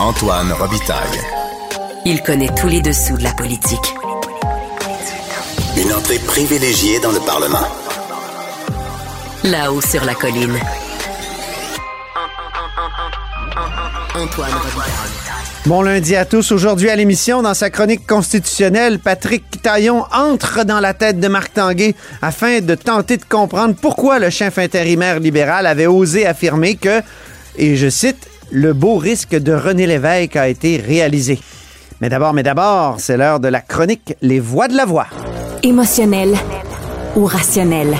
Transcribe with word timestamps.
Antoine 0.00 0.52
Robitaille. 0.52 1.20
Il 2.04 2.20
connaît 2.22 2.52
tous 2.56 2.66
les 2.66 2.82
dessous 2.82 3.16
de 3.16 3.22
la 3.22 3.32
politique. 3.32 3.94
Une 5.76 5.92
entrée 5.92 6.18
privilégiée 6.18 6.98
dans 6.98 7.12
le 7.12 7.20
Parlement. 7.20 7.66
Là-haut 9.44 9.80
sur 9.80 10.04
la 10.04 10.14
colline. 10.14 10.58
Antoine 14.16 14.52
Robitaille. 14.52 14.92
Bon 15.66 15.82
lundi 15.82 16.16
à 16.16 16.24
tous. 16.24 16.50
Aujourd'hui 16.50 16.90
à 16.90 16.96
l'émission, 16.96 17.40
dans 17.42 17.54
sa 17.54 17.70
chronique 17.70 18.06
constitutionnelle, 18.06 18.98
Patrick 18.98 19.62
Taillon 19.62 20.04
entre 20.12 20.64
dans 20.64 20.80
la 20.80 20.92
tête 20.92 21.20
de 21.20 21.28
Marc 21.28 21.54
Tanguay 21.54 21.94
afin 22.20 22.60
de 22.60 22.74
tenter 22.74 23.16
de 23.16 23.24
comprendre 23.24 23.76
pourquoi 23.80 24.18
le 24.18 24.28
chef 24.28 24.58
intérimaire 24.58 25.20
libéral 25.20 25.66
avait 25.66 25.86
osé 25.86 26.26
affirmer 26.26 26.74
que, 26.74 27.00
et 27.56 27.76
je 27.76 27.88
cite, 27.88 28.28
le 28.50 28.72
beau 28.72 28.96
risque 28.96 29.34
de 29.34 29.52
René 29.52 29.86
Lévesque 29.86 30.36
a 30.36 30.48
été 30.48 30.76
réalisé. 30.76 31.40
Mais 32.00 32.08
d'abord, 32.08 32.32
mais 32.32 32.42
d'abord, 32.42 32.96
c'est 32.98 33.16
l'heure 33.16 33.40
de 33.40 33.48
la 33.48 33.60
chronique 33.60 34.14
Les 34.20 34.40
Voix 34.40 34.68
de 34.68 34.76
la 34.76 34.84
Voix. 34.84 35.06
Émotionnel 35.62 36.34
ou 37.16 37.24
rationnel? 37.24 37.94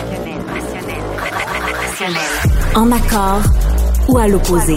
En 2.74 2.90
accord 2.90 3.42
ou 4.08 4.18
à 4.18 4.28
l'opposé? 4.28 4.76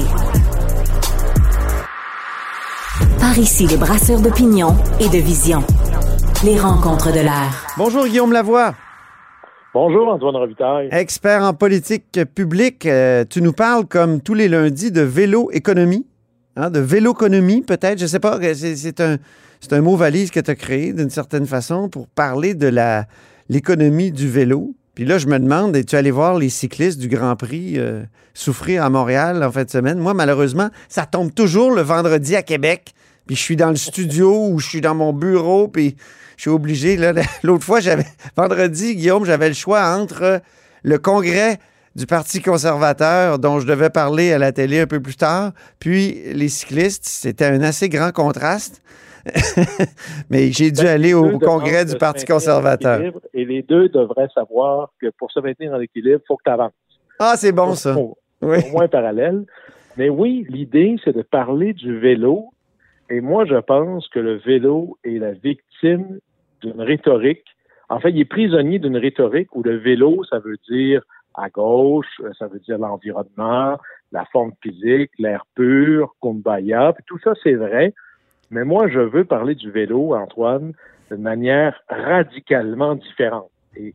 Par 3.19 3.37
ici, 3.37 3.67
les 3.67 3.77
brasseurs 3.77 4.21
d'opinion 4.21 4.77
et 4.99 5.09
de 5.09 5.17
vision. 5.17 5.63
Les 6.43 6.57
rencontres 6.57 7.11
de 7.11 7.19
l'air. 7.19 7.65
Bonjour 7.77 8.05
Guillaume 8.05 8.31
Lavoie. 8.31 8.73
Bonjour 9.73 10.07
Antoine 10.07 10.35
Robitaille. 10.37 10.87
Expert 10.91 11.43
en 11.43 11.53
politique 11.53 12.19
publique, 12.33 12.85
euh, 12.85 13.25
tu 13.29 13.41
nous 13.41 13.51
parles 13.51 13.85
comme 13.85 14.21
tous 14.21 14.33
les 14.33 14.47
lundis 14.47 14.91
de 14.91 15.01
vélo-économie, 15.01 16.07
hein, 16.55 16.69
de 16.69 16.79
vélo-économie 16.79 17.61
peut-être, 17.61 17.99
je 17.99 18.05
sais 18.05 18.19
pas, 18.19 18.39
c'est 18.53 19.01
un, 19.01 19.17
un 19.71 19.81
mot 19.81 19.97
valise 19.97 20.31
que 20.31 20.39
tu 20.39 20.49
as 20.49 20.55
créé 20.55 20.93
d'une 20.93 21.09
certaine 21.09 21.45
façon 21.45 21.89
pour 21.89 22.07
parler 22.07 22.53
de 22.53 22.71
l'économie 23.49 24.11
du 24.11 24.29
vélo. 24.29 24.73
Puis 24.95 25.05
là, 25.05 25.17
je 25.19 25.27
me 25.27 25.37
demande, 25.37 25.75
es-tu 25.75 25.95
allé 25.95 26.11
voir 26.11 26.39
les 26.39 26.49
cyclistes 26.49 26.97
du 26.97 27.09
Grand 27.09 27.35
Prix 27.35 27.73
euh, 27.77 28.01
souffrir 28.33 28.83
à 28.83 28.89
Montréal 28.89 29.43
en 29.43 29.51
fin 29.51 29.63
de 29.63 29.69
semaine? 29.69 29.99
Moi, 29.99 30.13
malheureusement, 30.15 30.69
ça 30.89 31.05
tombe 31.05 31.31
toujours 31.33 31.71
le 31.71 31.81
vendredi 31.81 32.35
à 32.35 32.41
Québec. 32.41 32.93
Puis 33.27 33.35
je 33.35 33.41
suis 33.41 33.57
dans 33.57 33.69
le 33.69 33.75
studio 33.75 34.47
ou 34.47 34.59
je 34.59 34.67
suis 34.67 34.81
dans 34.81 34.95
mon 34.95 35.13
bureau, 35.13 35.67
puis 35.67 35.97
je 36.37 36.43
suis 36.43 36.49
obligé. 36.49 36.95
là, 36.95 37.11
L'autre 37.43 37.65
fois, 37.65 37.81
j'avais 37.81 38.05
vendredi, 38.37 38.95
Guillaume, 38.95 39.25
j'avais 39.25 39.49
le 39.49 39.53
choix 39.55 39.83
entre 39.97 40.41
le 40.83 40.97
congrès 40.97 41.57
du 41.95 42.05
Parti 42.05 42.41
conservateur 42.41 43.39
dont 43.39 43.59
je 43.59 43.65
devais 43.67 43.89
parler 43.89 44.31
à 44.31 44.37
la 44.37 44.51
télé 44.51 44.79
un 44.81 44.87
peu 44.87 45.01
plus 45.01 45.15
tard, 45.17 45.51
puis 45.79 46.21
les 46.33 46.47
cyclistes. 46.47 47.05
C'était 47.05 47.45
un 47.45 47.61
assez 47.61 47.89
grand 47.89 48.11
contraste. 48.11 48.81
Mais 50.29 50.51
j'ai 50.51 50.71
dû 50.71 50.83
Ben, 50.83 50.87
aller 50.89 51.13
au 51.13 51.37
congrès 51.39 51.83
du 51.85 51.95
Parti 51.97 52.25
conservateur. 52.25 53.01
Et 53.33 53.45
les 53.45 53.61
deux 53.61 53.89
devraient 53.89 54.29
savoir 54.33 54.93
que 55.01 55.07
pour 55.17 55.31
se 55.31 55.39
maintenir 55.39 55.73
en 55.73 55.81
équilibre, 55.81 56.21
il 56.23 56.27
faut 56.27 56.37
que 56.37 56.43
tu 56.45 56.51
avances. 56.51 56.71
Ah, 57.19 57.33
c'est 57.35 57.51
bon 57.51 57.73
ça. 57.75 57.97
Au, 57.97 58.17
Oui. 58.41 58.57
au 58.67 58.71
moins 58.71 58.87
parallèle. 58.87 59.45
Mais 59.97 60.09
oui, 60.09 60.45
l'idée, 60.49 60.95
c'est 61.03 61.15
de 61.15 61.23
parler 61.23 61.73
du 61.73 61.99
vélo. 61.99 62.45
Et 63.09 63.19
moi, 63.21 63.45
je 63.45 63.55
pense 63.59 64.07
que 64.09 64.19
le 64.19 64.37
vélo 64.37 64.97
est 65.03 65.17
la 65.17 65.31
victime 65.31 66.19
d'une 66.61 66.81
rhétorique. 66.81 67.45
En 67.89 67.99
fait, 67.99 68.11
il 68.11 68.19
est 68.19 68.25
prisonnier 68.25 68.79
d'une 68.79 68.97
rhétorique 68.97 69.55
où 69.55 69.63
le 69.63 69.77
vélo, 69.77 70.23
ça 70.25 70.39
veut 70.39 70.57
dire 70.69 71.01
à 71.33 71.49
gauche, 71.49 72.19
euh, 72.21 72.31
ça 72.37 72.47
veut 72.47 72.59
dire 72.59 72.77
l'environnement, 72.77 73.77
la 74.11 74.25
forme 74.25 74.51
physique, 74.61 75.11
l'air 75.19 75.45
pur, 75.55 76.15
kumbaya, 76.21 76.93
puis 76.93 77.03
tout 77.05 77.19
ça, 77.19 77.33
c'est 77.43 77.53
vrai. 77.53 77.93
Mais 78.49 78.63
moi, 78.63 78.87
je 78.87 78.99
veux 78.99 79.25
parler 79.25 79.55
du 79.55 79.69
vélo, 79.69 80.15
Antoine, 80.15 80.73
d'une 81.11 81.21
manière 81.21 81.79
radicalement 81.89 82.95
différente. 82.95 83.51
Et 83.75 83.93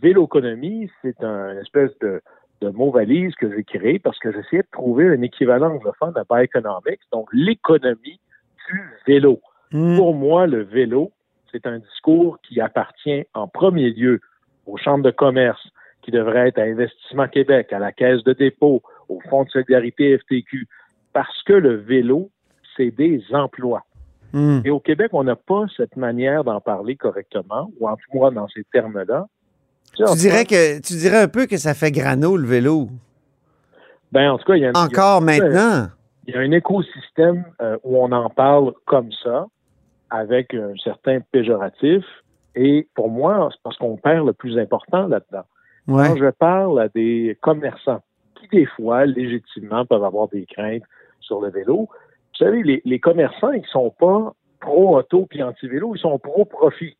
véloconomie, 0.00 0.90
c'est 1.02 1.22
un 1.24 1.58
espèce 1.58 1.90
de, 2.00 2.20
de 2.60 2.68
mot 2.68 2.90
valise 2.90 3.34
que 3.34 3.50
j'ai 3.54 3.64
créé 3.64 3.98
parce 3.98 4.18
que 4.18 4.32
j'essayais 4.32 4.62
de 4.62 4.68
trouver 4.70 5.08
un 5.08 5.22
équivalent 5.22 5.72
anglophone 5.72 6.14
à 6.16 6.24
bioeconomics, 6.24 7.00
donc 7.12 7.28
l'économie 7.32 8.20
du 8.68 8.82
vélo. 9.06 9.40
Hmm. 9.72 9.96
Pour 9.96 10.14
moi, 10.14 10.46
le 10.46 10.62
vélo, 10.62 11.12
c'est 11.52 11.66
un 11.66 11.78
discours 11.78 12.38
qui 12.42 12.60
appartient 12.60 13.24
en 13.34 13.48
premier 13.48 13.90
lieu 13.90 14.20
aux 14.66 14.76
chambres 14.76 15.04
de 15.04 15.10
commerce, 15.10 15.60
qui 16.02 16.10
devrait 16.10 16.48
être 16.48 16.58
à 16.58 16.62
Investissement 16.62 17.28
Québec, 17.28 17.72
à 17.72 17.78
la 17.78 17.92
Caisse 17.92 18.22
de 18.24 18.32
dépôt, 18.32 18.82
au 19.08 19.20
Fonds 19.28 19.44
de 19.44 19.50
solidarité 19.50 20.18
FTQ, 20.18 20.66
parce 21.12 21.42
que 21.44 21.52
le 21.52 21.76
vélo, 21.76 22.30
c'est 22.76 22.90
des 22.90 23.22
emplois. 23.32 23.84
Hmm. 24.32 24.60
Et 24.64 24.70
au 24.70 24.80
Québec, 24.80 25.10
on 25.12 25.24
n'a 25.24 25.36
pas 25.36 25.64
cette 25.76 25.96
manière 25.96 26.44
d'en 26.44 26.60
parler 26.60 26.96
correctement, 26.96 27.70
ou 27.80 27.88
en 27.88 27.96
tout 27.96 28.18
cas 28.18 28.30
dans 28.30 28.48
ces 28.48 28.64
termes-là. 28.72 29.26
Tu 29.94 30.04
dirais 30.16 30.44
que 30.44 30.80
tu 30.80 30.94
dirais 30.94 31.22
un 31.22 31.28
peu 31.28 31.46
que 31.46 31.56
ça 31.56 31.74
fait 31.74 31.90
grano 31.90 32.36
le 32.36 32.46
vélo? 32.46 32.88
Ben, 34.12 34.30
en 34.30 34.38
tout 34.38 34.44
cas, 34.44 34.54
il 34.56 34.62
y 34.62 34.66
a 34.66 34.70
un, 34.74 34.84
Encore 34.84 35.22
il 35.22 35.36
y 35.36 35.40
a- 35.40 35.42
maintenant? 35.44 35.88
il 36.26 36.34
y 36.34 36.36
a 36.36 36.40
un 36.40 36.50
écosystème 36.50 37.44
euh, 37.60 37.78
où 37.84 37.96
on 38.02 38.10
en 38.12 38.28
parle 38.30 38.72
comme 38.84 39.10
ça, 39.24 39.46
avec 40.10 40.54
un 40.54 40.74
certain 40.82 41.20
péjoratif. 41.32 42.04
Et 42.54 42.88
pour 42.94 43.10
moi, 43.10 43.48
c'est 43.52 43.62
parce 43.62 43.76
qu'on 43.76 43.96
perd 43.96 44.26
le 44.26 44.32
plus 44.32 44.58
important 44.58 45.06
là-dedans. 45.06 45.44
Ouais. 45.88 46.08
Quand 46.08 46.16
je 46.16 46.30
parle 46.30 46.80
à 46.80 46.88
des 46.88 47.36
commerçants 47.42 48.02
qui, 48.34 48.48
des 48.48 48.66
fois, 48.66 49.06
légitimement, 49.06 49.84
peuvent 49.84 50.04
avoir 50.04 50.28
des 50.28 50.46
craintes 50.46 50.82
sur 51.20 51.40
le 51.40 51.50
vélo, 51.50 51.88
vous 51.88 52.44
savez, 52.44 52.62
les, 52.62 52.82
les 52.84 52.98
commerçants, 53.00 53.52
ils 53.52 53.66
sont 53.66 53.90
pas 53.90 54.34
pro-auto 54.60 55.26
puis 55.28 55.42
anti-vélo, 55.42 55.94
ils 55.94 56.00
sont 56.00 56.18
pro-profit. 56.18 56.96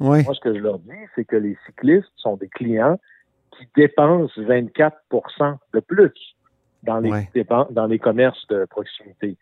Ouais. 0.00 0.22
Moi, 0.22 0.34
ce 0.34 0.40
que 0.40 0.54
je 0.54 0.60
leur 0.60 0.78
dis, 0.78 0.90
c'est 1.14 1.24
que 1.24 1.36
les 1.36 1.56
cyclistes 1.66 2.10
sont 2.16 2.36
des 2.36 2.48
clients 2.48 2.98
qui 3.56 3.68
dépensent 3.76 4.32
24% 4.40 5.56
de 5.74 5.80
plus 5.80 6.12
dans 6.82 6.98
les, 6.98 7.10
Ouais. 7.10 7.28
dans 7.70 7.86
les 7.86 7.98
commerces 7.98 8.46
de 8.48 8.64
proximité. 8.64 9.36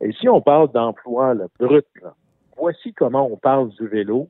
Et 0.00 0.12
si 0.12 0.28
on 0.28 0.40
parle 0.40 0.72
d'emploi 0.72 1.34
brut, 1.60 1.86
là, 2.02 2.14
voici 2.56 2.92
comment 2.92 3.26
on 3.26 3.36
parle 3.36 3.70
du 3.70 3.86
vélo 3.86 4.28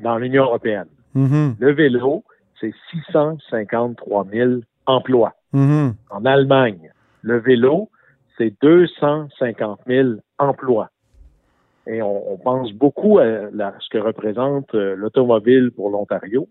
dans 0.00 0.18
l'Union 0.18 0.44
européenne. 0.44 0.88
Mhm. 1.14 1.56
Le 1.58 1.72
vélo, 1.72 2.24
c'est 2.60 2.72
653 2.90 4.26
000 4.32 4.50
emplois. 4.86 5.34
Mhm. 5.52 5.94
En 6.10 6.24
Allemagne, 6.24 6.90
le 7.22 7.38
vélo, 7.38 7.88
c'est 8.36 8.54
250 8.62 9.80
000 9.86 10.08
emplois. 10.38 10.90
Et 11.86 12.02
on, 12.02 12.32
on 12.32 12.36
pense 12.36 12.72
beaucoup 12.72 13.18
à 13.18 13.24
la- 13.52 13.74
ce 13.80 13.88
que 13.88 13.98
représente 13.98 14.74
euh, 14.74 14.94
l'automobile 14.96 15.70
pour 15.70 15.90
l'Ontario. 15.90 16.48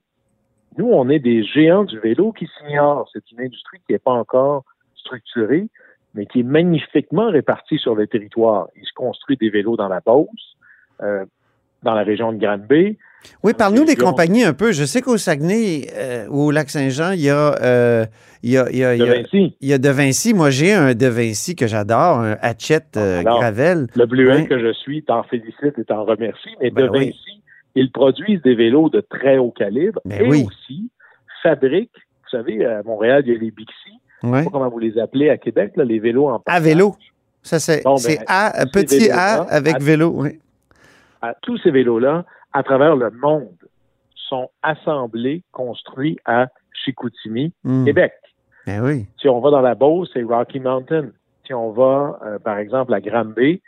Nous, 0.77 0.87
on 0.87 1.09
est 1.09 1.19
des 1.19 1.43
géants 1.43 1.83
du 1.83 1.99
vélo 1.99 2.31
qui 2.31 2.47
s'ignorent. 2.57 3.07
C'est 3.13 3.31
une 3.31 3.41
industrie 3.41 3.79
qui 3.85 3.93
n'est 3.93 3.99
pas 3.99 4.11
encore 4.13 4.63
structurée, 4.95 5.67
mais 6.13 6.25
qui 6.25 6.39
est 6.39 6.43
magnifiquement 6.43 7.29
répartie 7.29 7.77
sur 7.77 7.95
le 7.95 8.07
territoire. 8.07 8.67
Il 8.75 8.85
se 8.85 8.93
construit 8.93 9.37
des 9.37 9.49
vélos 9.49 9.77
dans 9.77 9.87
la 9.89 9.99
Beauce, 9.99 10.55
dans 10.99 11.93
la 11.93 12.03
région 12.03 12.31
de 12.33 12.37
Granby. 12.39 12.97
Oui, 13.43 13.53
parle-nous 13.53 13.85
des 13.85 13.95
compagnies 13.95 14.43
un 14.43 14.53
peu. 14.53 14.71
Je 14.71 14.85
sais 14.85 15.01
qu'au 15.01 15.17
Saguenay 15.17 15.87
euh, 15.95 16.27
ou 16.29 16.43
au 16.45 16.51
Lac-Saint-Jean, 16.51 17.11
il 17.13 17.21
y 17.21 17.29
a, 17.31 17.55
euh, 17.61 18.05
il 18.43 18.51
y 18.51 18.57
a, 18.57 18.69
il 18.69 18.77
y 18.77 18.83
a- 18.83 18.95
De 18.95 19.03
Vinci, 19.05 19.57
il 19.61 19.67
y 19.67 19.73
a 19.73 19.77
De 19.79 19.89
Vinci. 19.89 20.33
Moi, 20.35 20.51
j'ai 20.51 20.73
un 20.73 20.93
De 20.93 21.07
Vinci 21.07 21.55
que 21.55 21.65
j'adore, 21.65 22.19
un 22.19 22.37
Hatchet 22.41 22.81
euh, 22.97 23.21
Alors, 23.21 23.39
Gravel. 23.39 23.87
le 23.95 24.05
bleuet 24.05 24.35
Ouais. 24.41 24.45
que 24.47 24.59
je 24.59 24.71
suis 24.73 25.03
t'en 25.03 25.23
félicite 25.23 25.73
et 25.79 25.83
t'en 25.85 26.03
remercie, 26.03 26.49
mais 26.61 26.69
Ben 26.69 26.85
de 26.85 26.89
oui. 26.91 27.05
Vinci, 27.07 27.41
ils 27.73 27.91
produisent 27.91 28.43
des 28.43 28.53
vélos 28.53 28.89
de 28.89 29.01
très 29.01 29.37
haut 29.39 29.51
calibre 29.51 29.99
Ben 30.05 30.21
et 30.21 30.27
oui. 30.29 30.45
aussi 30.47 30.91
fabriquent, 31.41 31.89
vous 32.23 32.29
savez, 32.37 32.63
à 32.63 32.83
Montréal, 32.83 33.23
il 33.25 33.33
y 33.33 33.35
a 33.35 33.39
les 33.39 33.49
Bixi, 33.51 33.73
je 34.21 34.27
Ouais. 34.27 34.39
sais 34.39 34.45
pas 34.45 34.51
comment 34.51 34.69
vous 34.69 34.79
les 34.79 34.99
appelez 34.99 35.29
à 35.31 35.37
Québec, 35.37 35.71
là, 35.77 35.83
les 35.83 35.97
vélos 35.97 36.27
en 36.27 36.43
À 36.45 36.59
vélo. 36.59 36.95
Ça, 37.41 37.59
c'est 37.59 37.83
Bon, 37.83 37.95
ben, 37.95 38.17
A, 38.27 38.65
petit 38.71 39.09
A 39.09 39.41
avec 39.43 39.81
vélo. 39.81 40.11
Oui. 40.15 40.39
À- 41.21 41.33
tous 41.41 41.57
ces 41.59 41.71
vélos-là, 41.71 42.25
à 42.53 42.63
travers 42.63 42.95
le 42.95 43.09
monde, 43.11 43.55
sont 44.15 44.49
assemblés, 44.63 45.43
construits 45.51 46.17
à 46.25 46.47
Chicoutimi, 46.73 47.53
Hmm. 47.63 47.85
Québec. 47.85 48.13
Ben 48.65 48.83
oui. 48.83 49.05
Si 49.19 49.29
on 49.29 49.39
va 49.39 49.51
dans 49.51 49.61
la 49.61 49.75
Beauce, 49.75 50.09
c'est 50.13 50.23
Rocky 50.23 50.59
Mountain. 50.59 51.09
Si 51.45 51.53
on 51.53 51.71
va, 51.71 52.19
euh, 52.25 52.39
par 52.39 52.57
exemple, 52.57 52.93
à 52.93 53.01
Granby, 53.01 53.61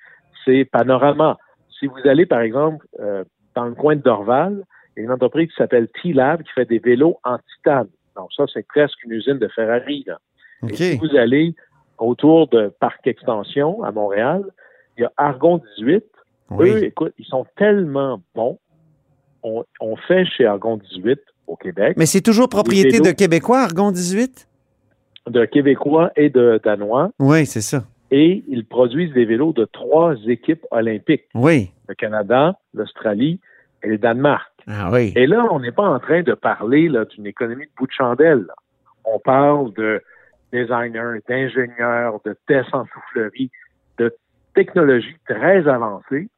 c'est 0.44 0.66
Panorama. 0.66 1.38
Si 1.80 1.86
vous 1.86 2.00
allez, 2.08 2.26
par 2.26 2.40
exemple, 2.42 2.86
euh, 3.00 3.24
dans 3.56 3.66
le 3.66 3.76
coin 3.76 3.96
de 3.96 4.02
Dorval, 4.02 4.64
il 4.96 5.02
y 5.02 5.04
a 5.04 5.06
une 5.06 5.12
entreprise 5.12 5.50
qui 5.50 5.56
s'appelle 5.56 5.88
T-Lab 6.02 6.42
qui 6.42 6.52
fait 6.54 6.66
des 6.66 6.80
vélos 6.80 7.20
en 7.24 7.38
titane. 7.38 7.88
Donc 8.16 8.34
ça, 8.34 8.46
c'est 8.52 8.66
presque 8.66 9.04
une 9.04 9.12
usine 9.12 9.38
de 9.38 9.48
Ferrari. 9.50 10.04
Là. 10.08 10.18
Et 10.68 10.74
si 10.76 10.98
vous 10.98 11.16
allez 11.16 11.54
autour 12.00 12.48
de 12.48 12.70
Parc 12.80 13.06
Extension 13.06 13.84
à 13.84 13.92
Montréal, 13.92 14.44
il 14.98 15.02
y 15.02 15.06
a 15.06 15.12
Argon 15.18 15.62
18. 15.78 16.04
Oui. 16.50 16.70
Eux, 16.72 16.84
écoute, 16.86 17.14
ils 17.18 17.26
sont 17.26 17.46
tellement 17.58 18.22
bons. 18.36 18.60
On, 19.44 19.64
on 19.80 19.96
fait 19.96 20.26
chez 20.26 20.46
Argon 20.46 20.78
18 20.78 21.20
au 21.48 21.56
Québec, 21.56 21.96
Mais 21.98 22.06
c'est 22.06 22.22
toujours 22.22 22.50
propriété 22.50 23.00
de 23.00 23.12
Québécois, 23.12 23.60
Argon 23.62 23.92
18? 23.92 24.48
de 25.28 25.44
Québécois 25.46 26.12
et 26.16 26.30
de 26.30 26.60
Danois. 26.64 27.12
Oui, 27.20 27.46
c'est 27.46 27.60
ça. 27.62 27.84
et 28.12 28.46
ils 28.48 28.66
produisent 28.66 29.12
des 29.14 29.26
vélos 29.26 29.52
de 29.52 29.66
trois 29.66 30.16
équipes 30.28 30.66
olympiques. 30.72 31.26
Oui. 31.36 31.72
Le 31.90 31.96
Canada, 31.96 32.58
l'Australie 32.74 33.42
et 33.84 33.88
le 33.90 33.98
Danemark. 33.98 34.50
Ah 34.68 34.90
oui. 34.92 35.12
Et 35.18 35.28
là, 35.28 35.46
on 35.52 35.60
n'est 35.60 35.74
pas 35.74 35.84
en 35.88 36.00
train 36.00 36.22
de 36.24 36.34
parler 36.34 36.90
d'une 37.14 37.28
économie 37.28 37.66
de 37.66 37.72
bout 37.78 37.88
de 37.88 37.92
chandelle. 37.92 38.46
là. 38.48 38.54
On 39.04 39.20
parle 39.20 39.74
de 39.74 40.02
designers, 40.54 41.20
d'ingénieurs, 41.28 42.20
de 42.26 42.34
tests 42.48 42.74
en 42.74 42.86
soufflerie, 42.86 43.52
de 43.98 44.16
technologies 44.56 45.16
très 45.28 45.68
avancées. 45.68 46.30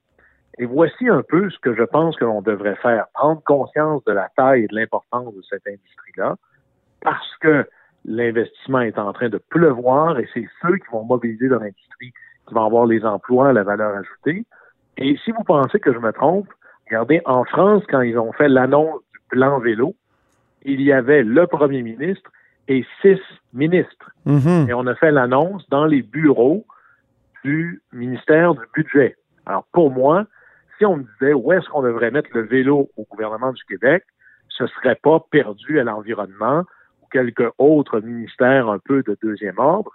Et 0.59 0.65
voici 0.65 1.07
un 1.07 1.23
peu 1.23 1.49
ce 1.49 1.57
que 1.59 1.73
je 1.73 1.83
pense 1.83 2.17
que 2.17 2.25
l'on 2.25 2.41
devrait 2.41 2.75
faire. 2.75 3.05
Prendre 3.13 3.41
conscience 3.43 4.03
de 4.03 4.11
la 4.11 4.27
taille 4.35 4.65
et 4.65 4.67
de 4.67 4.75
l'importance 4.75 5.33
de 5.33 5.41
cette 5.49 5.65
industrie-là, 5.65 6.35
parce 7.01 7.35
que 7.37 7.65
l'investissement 8.03 8.81
est 8.81 8.99
en 8.99 9.13
train 9.13 9.29
de 9.29 9.37
pleuvoir 9.37 10.19
et 10.19 10.27
c'est 10.33 10.47
ceux 10.61 10.75
qui 10.75 10.87
vont 10.91 11.05
mobiliser 11.05 11.47
dans 11.47 11.59
l'industrie 11.59 12.11
qui 12.45 12.53
vont 12.53 12.65
avoir 12.65 12.85
les 12.85 13.05
emplois, 13.05 13.53
la 13.53 13.63
valeur 13.63 13.95
ajoutée. 13.95 14.45
Et 14.97 15.17
si 15.23 15.31
vous 15.31 15.43
pensez 15.43 15.79
que 15.79 15.93
je 15.93 15.99
me 15.99 16.11
trompe, 16.11 16.47
regardez, 16.87 17.21
en 17.25 17.45
France, 17.45 17.83
quand 17.89 18.01
ils 18.01 18.17
ont 18.17 18.33
fait 18.33 18.49
l'annonce 18.49 18.99
du 19.13 19.19
plan 19.29 19.59
vélo, 19.59 19.95
il 20.63 20.81
y 20.81 20.91
avait 20.91 21.23
le 21.23 21.47
premier 21.47 21.83
ministre 21.83 22.29
et 22.67 22.85
six 23.01 23.21
ministres. 23.53 24.11
Mhm. 24.25 24.67
Et 24.67 24.73
on 24.73 24.85
a 24.87 24.95
fait 24.95 25.11
l'annonce 25.11 25.67
dans 25.69 25.85
les 25.85 26.01
bureaux 26.01 26.65
du 27.45 27.81
ministère 27.93 28.55
du 28.55 28.61
Budget. 28.73 29.15
Alors, 29.45 29.63
pour 29.71 29.91
moi, 29.91 30.25
si 30.79 30.85
on 30.85 30.97
me 30.97 31.03
disait 31.19 31.33
où 31.33 31.51
est-ce 31.53 31.67
qu'on 31.69 31.83
devrait 31.83 32.09
mettre 32.09 32.29
le 32.33 32.41
vélo 32.47 32.89
au 32.97 33.05
gouvernement 33.11 33.51
du 33.51 33.63
Québec, 33.65 34.03
ce 34.47 34.65
serait 34.67 34.97
pas 35.03 35.23
perdu 35.31 35.79
à 35.79 35.83
l'environnement 35.83 36.63
ou 37.03 37.07
quelque 37.11 37.51
autre 37.59 37.99
ministère 37.99 38.67
un 38.69 38.79
peu 38.79 39.03
de 39.03 39.15
deuxième 39.21 39.59
ordre. 39.59 39.91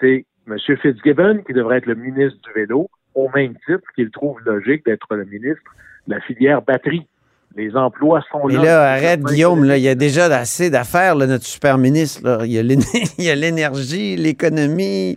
C'est 0.00 0.24
M. 0.48 0.56
Fitzgibbon 0.58 1.42
qui 1.46 1.52
devrait 1.52 1.78
être 1.78 1.86
le 1.86 1.94
ministre 1.94 2.38
du 2.42 2.52
vélo, 2.52 2.90
au 3.14 3.28
même 3.34 3.54
titre 3.66 3.86
qu'il 3.94 4.10
trouve 4.10 4.40
logique 4.44 4.84
d'être 4.86 5.06
le 5.14 5.24
ministre 5.26 5.62
de 6.08 6.14
la 6.14 6.20
filière 6.22 6.62
batterie. 6.62 7.06
Les 7.54 7.76
emplois 7.76 8.22
sont 8.32 8.46
Mais 8.46 8.54
là. 8.54 8.62
là, 8.62 8.92
arrête, 8.94 9.20
Guillaume, 9.22 9.64
là, 9.64 9.76
il 9.76 9.82
y 9.82 9.88
a 9.88 9.94
déjà 9.94 10.24
assez 10.24 10.70
d'affaires, 10.70 11.14
notre 11.14 11.44
super 11.44 11.76
ministre. 11.76 12.22
là. 12.24 12.38
Il 12.44 12.52
y 12.52 12.58
a 12.58 12.62
l'éne- 12.62 12.80
il 13.18 13.24
y 13.24 13.30
a 13.30 13.34
l'énergie, 13.34 14.16
l'économie. 14.16 15.16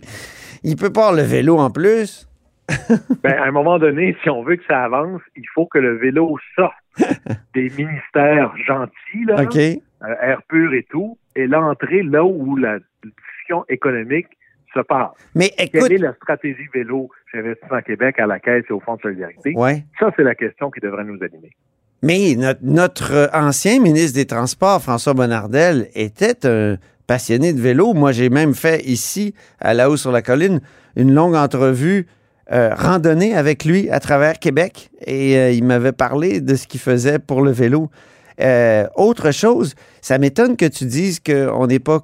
Il 0.62 0.76
peut 0.76 0.92
pas 0.92 1.08
avoir 1.08 1.14
le 1.16 1.22
vélo 1.22 1.58
en 1.58 1.70
plus. 1.70 2.25
Ben, 3.22 3.34
à 3.34 3.44
un 3.44 3.50
moment 3.50 3.78
donné, 3.78 4.16
si 4.22 4.30
on 4.30 4.42
veut 4.42 4.56
que 4.56 4.64
ça 4.66 4.84
avance, 4.84 5.20
il 5.36 5.46
faut 5.54 5.66
que 5.66 5.78
le 5.78 5.96
vélo 5.96 6.36
sorte 6.54 6.74
des 7.54 7.70
ministères 7.76 8.54
gentils, 8.66 9.24
là, 9.26 9.40
euh, 9.40 10.14
air 10.22 10.42
pur 10.48 10.74
et 10.74 10.84
tout, 10.90 11.18
et 11.34 11.46
l'entrée 11.46 12.02
là 12.02 12.24
où 12.24 12.56
la 12.56 12.78
discussion 13.04 13.64
économique 13.68 14.28
se 14.74 14.80
passe. 14.80 15.10
Mais 15.34 15.52
écoute, 15.58 15.80
Quelle 15.82 15.92
est 15.92 15.98
la 15.98 16.14
stratégie 16.14 16.66
vélo 16.74 17.10
chez 17.30 17.38
Investissement 17.38 17.80
Québec 17.80 18.18
à 18.18 18.26
la 18.26 18.40
Caisse 18.40 18.64
et 18.68 18.72
au 18.72 18.80
Fonds 18.80 18.96
de 18.96 19.02
solidarité? 19.02 19.52
ouais. 19.54 19.84
Ça, 19.98 20.10
c'est 20.16 20.24
la 20.24 20.34
question 20.34 20.70
qui 20.70 20.80
devrait 20.80 21.04
nous 21.04 21.22
animer. 21.22 21.50
Mais 22.02 22.34
notre, 22.36 22.60
notre 22.62 23.14
euh, 23.14 23.26
ancien 23.32 23.80
ministre 23.80 24.18
des 24.18 24.26
Transports, 24.26 24.82
François 24.82 25.14
Bonnardel, 25.14 25.88
était 25.94 26.46
un 26.46 26.76
passionné 27.06 27.52
de 27.52 27.60
vélo. 27.60 27.94
Moi, 27.94 28.12
j'ai 28.12 28.28
même 28.28 28.54
fait 28.54 28.84
ici, 28.84 29.34
à 29.60 29.74
La 29.74 29.88
Haut 29.88 29.96
sur 29.96 30.12
la 30.12 30.22
Colline, 30.22 30.60
une 30.96 31.14
longue 31.14 31.34
entrevue 31.34 32.06
euh, 32.52 32.72
randonnée 32.74 33.34
avec 33.34 33.64
lui 33.64 33.90
à 33.90 33.98
travers 33.98 34.38
Québec. 34.38 34.90
Et 35.04 35.36
euh, 35.36 35.50
il 35.50 35.64
m'avait 35.64 35.92
parlé 35.92 36.40
de 36.40 36.54
ce 36.54 36.68
qu'il 36.68 36.78
faisait 36.78 37.18
pour 37.18 37.42
le 37.42 37.50
vélo. 37.50 37.90
Euh, 38.40 38.86
autre 38.94 39.32
chose, 39.32 39.74
ça 40.00 40.18
m'étonne 40.18 40.56
que 40.56 40.66
tu 40.66 40.84
dises 40.84 41.18
qu'on 41.18 41.66
n'est 41.66 41.80
pas 41.80 42.02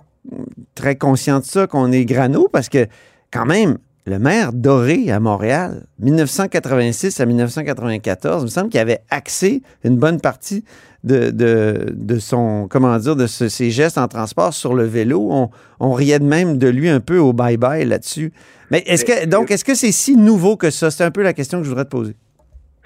très 0.75 0.97
conscient 0.97 1.39
de 1.39 1.45
ça, 1.45 1.69
qu'on 1.69 1.93
est 1.93 2.05
grano, 2.05 2.49
parce 2.53 2.69
que 2.69 2.87
quand 3.31 3.47
même, 3.47 3.79
le 4.05 4.19
maire 4.19 4.53
Doré 4.53 5.13
à 5.13 5.21
Montréal, 5.21 5.87
1986 6.01 7.21
à 7.21 7.27
1994, 7.27 8.43
il 8.43 8.45
me 8.45 8.51
semble 8.51 8.69
qu'il 8.69 8.81
avait 8.81 9.03
axé 9.11 9.63
une 9.85 9.97
bonne 9.97 10.21
partie 10.21 10.65
de, 11.05 11.31
de, 11.31 11.87
de 11.93 12.19
son, 12.19 12.69
comment 12.71 12.97
dire, 12.99 13.17
de 13.17 13.27
ce- 13.27 13.49
ses 13.49 13.71
gestes 13.71 13.99
en 13.99 14.09
transport 14.09 14.53
sur 14.55 14.75
le 14.75 14.85
vélo. 14.85 15.29
On, 15.31 15.51
on 15.81 15.93
riait 15.93 16.19
de 16.19 16.25
même 16.25 16.59
de 16.59 16.69
lui 16.69 16.89
un 16.89 17.01
peu 17.01 17.19
au 17.19 17.33
bye-bye 17.33 17.85
là-dessus. 17.87 18.33
Mais 18.71 18.83
est-ce 18.87 19.05
que, 19.05 19.27
donc, 19.27 19.51
est-ce 19.51 19.65
que 19.65 19.75
c'est 19.75 19.93
si 19.93 20.17
nouveau 20.17 20.57
que 20.57 20.71
ça? 20.71 20.91
C'est 20.91 21.05
un 21.05 21.11
peu 21.11 21.23
la 21.23 21.33
question 21.33 21.59
que 21.59 21.65
je 21.65 21.69
voudrais 21.69 21.85
te 21.85 21.91
poser. 21.91 22.15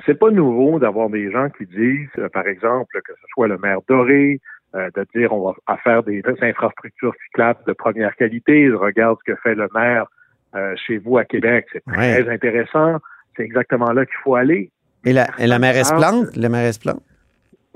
C'est 0.06 0.18
pas 0.18 0.30
nouveau 0.30 0.78
d'avoir 0.78 1.10
des 1.10 1.30
gens 1.30 1.48
qui 1.50 1.66
disent, 1.66 2.08
euh, 2.18 2.28
par 2.28 2.46
exemple, 2.46 3.00
que 3.04 3.12
ce 3.12 3.26
soit 3.34 3.48
le 3.48 3.58
maire 3.58 3.78
Doré, 3.88 4.40
euh, 4.74 4.88
de 4.96 5.06
dire 5.14 5.32
on 5.32 5.52
va 5.68 5.76
faire 5.84 6.02
des 6.02 6.22
infrastructures 6.42 7.12
cyclables 7.26 7.60
de 7.66 7.72
première 7.72 8.14
qualité. 8.16 8.66
Je 8.68 8.74
regarde 8.74 9.16
ce 9.26 9.32
que 9.32 9.38
fait 9.42 9.54
le 9.54 9.68
maire 9.74 10.06
euh, 10.54 10.74
chez 10.86 10.98
vous 10.98 11.18
à 11.18 11.24
Québec. 11.24 11.66
C'est 11.72 11.82
Ouais. 11.88 12.22
très 12.22 12.32
intéressant. 12.32 12.96
C'est 13.36 13.42
exactement 13.42 13.92
là 13.92 14.06
qu'il 14.06 14.14
faut 14.24 14.34
aller. 14.36 14.70
Et 15.04 15.12
la, 15.12 15.28
et 15.38 15.46
la 15.46 15.58
mairesse 15.58 15.92
Plante? 15.92 16.34
La 16.36 16.48
mairesse 16.48 16.78
Plante? 16.78 17.02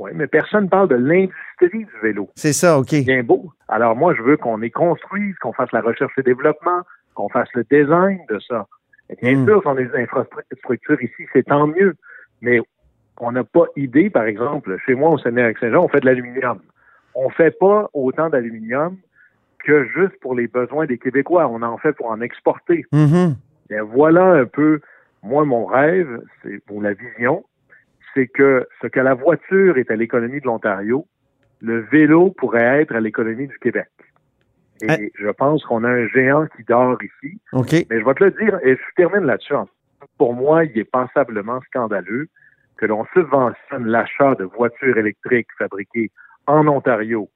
Oui, 0.00 0.10
mais 0.14 0.26
personne 0.26 0.64
ne 0.64 0.68
parle 0.70 0.88
de 0.88 0.94
l'industrie 0.94 1.84
du 1.84 2.00
vélo. 2.02 2.30
C'est 2.34 2.54
ça, 2.54 2.78
OK. 2.78 2.94
bien 3.04 3.22
beau. 3.22 3.52
Alors 3.68 3.94
moi, 3.96 4.14
je 4.14 4.22
veux 4.22 4.38
qu'on 4.38 4.62
y 4.62 4.70
construise, 4.70 5.36
qu'on 5.38 5.52
fasse 5.52 5.70
la 5.72 5.82
recherche 5.82 6.12
et 6.16 6.22
développement, 6.22 6.80
qu'on 7.14 7.28
fasse 7.28 7.48
le 7.54 7.64
design 7.70 8.18
de 8.30 8.38
ça. 8.40 8.66
Et 9.10 9.16
bien 9.20 9.36
Mm. 9.36 9.44
sûr, 9.46 9.60
si 9.60 9.66
on 9.68 9.72
a 9.76 9.82
des 9.82 9.94
infrastructures 9.94 11.02
ici, 11.02 11.26
c'est 11.34 11.42
tant 11.44 11.66
mieux. 11.66 11.94
Mais 12.40 12.60
on 13.18 13.32
n'a 13.32 13.44
pas 13.44 13.66
idée, 13.76 14.08
par 14.08 14.24
exemple, 14.24 14.74
chez 14.86 14.94
moi 14.94 15.10
au 15.10 15.18
Sénat-Saint-Jean, 15.18 15.84
on 15.84 15.88
fait 15.88 16.00
de 16.00 16.06
l'aluminium. 16.06 16.60
On 17.14 17.28
fait 17.28 17.50
pas 17.58 17.90
autant 17.92 18.30
d'aluminium 18.30 18.96
que 19.66 19.84
juste 19.88 20.18
pour 20.22 20.34
les 20.34 20.46
besoins 20.46 20.86
des 20.86 20.96
Québécois. 20.96 21.46
On 21.48 21.60
en 21.62 21.76
fait 21.76 21.92
pour 21.92 22.06
en 22.10 22.22
exporter. 22.22 22.86
Mhm. 22.92 23.36
Bien, 23.68 23.82
voilà 23.82 24.24
un 24.24 24.46
peu, 24.46 24.80
moi, 25.22 25.44
mon 25.44 25.66
rêve, 25.66 26.22
c'est 26.42 26.64
pour 26.64 26.80
la 26.80 26.94
vision, 26.94 27.44
c'est 28.14 28.26
que 28.26 28.66
ce 28.82 28.86
que 28.86 29.00
la 29.00 29.14
voiture 29.14 29.78
est 29.78 29.90
à 29.90 29.96
l'économie 29.96 30.40
de 30.40 30.46
l'Ontario, 30.46 31.06
le 31.60 31.80
vélo 31.80 32.30
pourrait 32.30 32.82
être 32.82 32.94
à 32.94 33.00
l'économie 33.00 33.46
du 33.46 33.58
Québec. 33.58 33.88
Et 34.82 34.86
Ah. 34.88 34.96
je 35.14 35.28
pense 35.28 35.64
qu'on 35.64 35.84
a 35.84 35.88
un 35.88 36.08
géant 36.08 36.46
qui 36.56 36.64
dort 36.64 36.98
ici. 37.02 37.38
OK. 37.52 37.72
Mais 37.90 38.00
je 38.00 38.04
vais 38.04 38.14
te 38.14 38.24
le 38.24 38.30
dire, 38.30 38.58
et 38.62 38.76
je 38.76 38.94
termine 38.96 39.26
là-dessus. 39.26 39.54
Pour 40.16 40.34
moi, 40.34 40.64
il 40.64 40.78
est 40.78 40.90
passablement 40.90 41.60
scandaleux 41.62 42.28
que 42.78 42.86
l'on 42.86 43.04
subventionne 43.12 43.86
l'achat 43.86 44.34
de 44.36 44.44
voitures 44.44 44.96
électriques 44.96 45.48
fabriquées 45.58 46.10
en 46.46 46.66
Ontario 46.66 47.28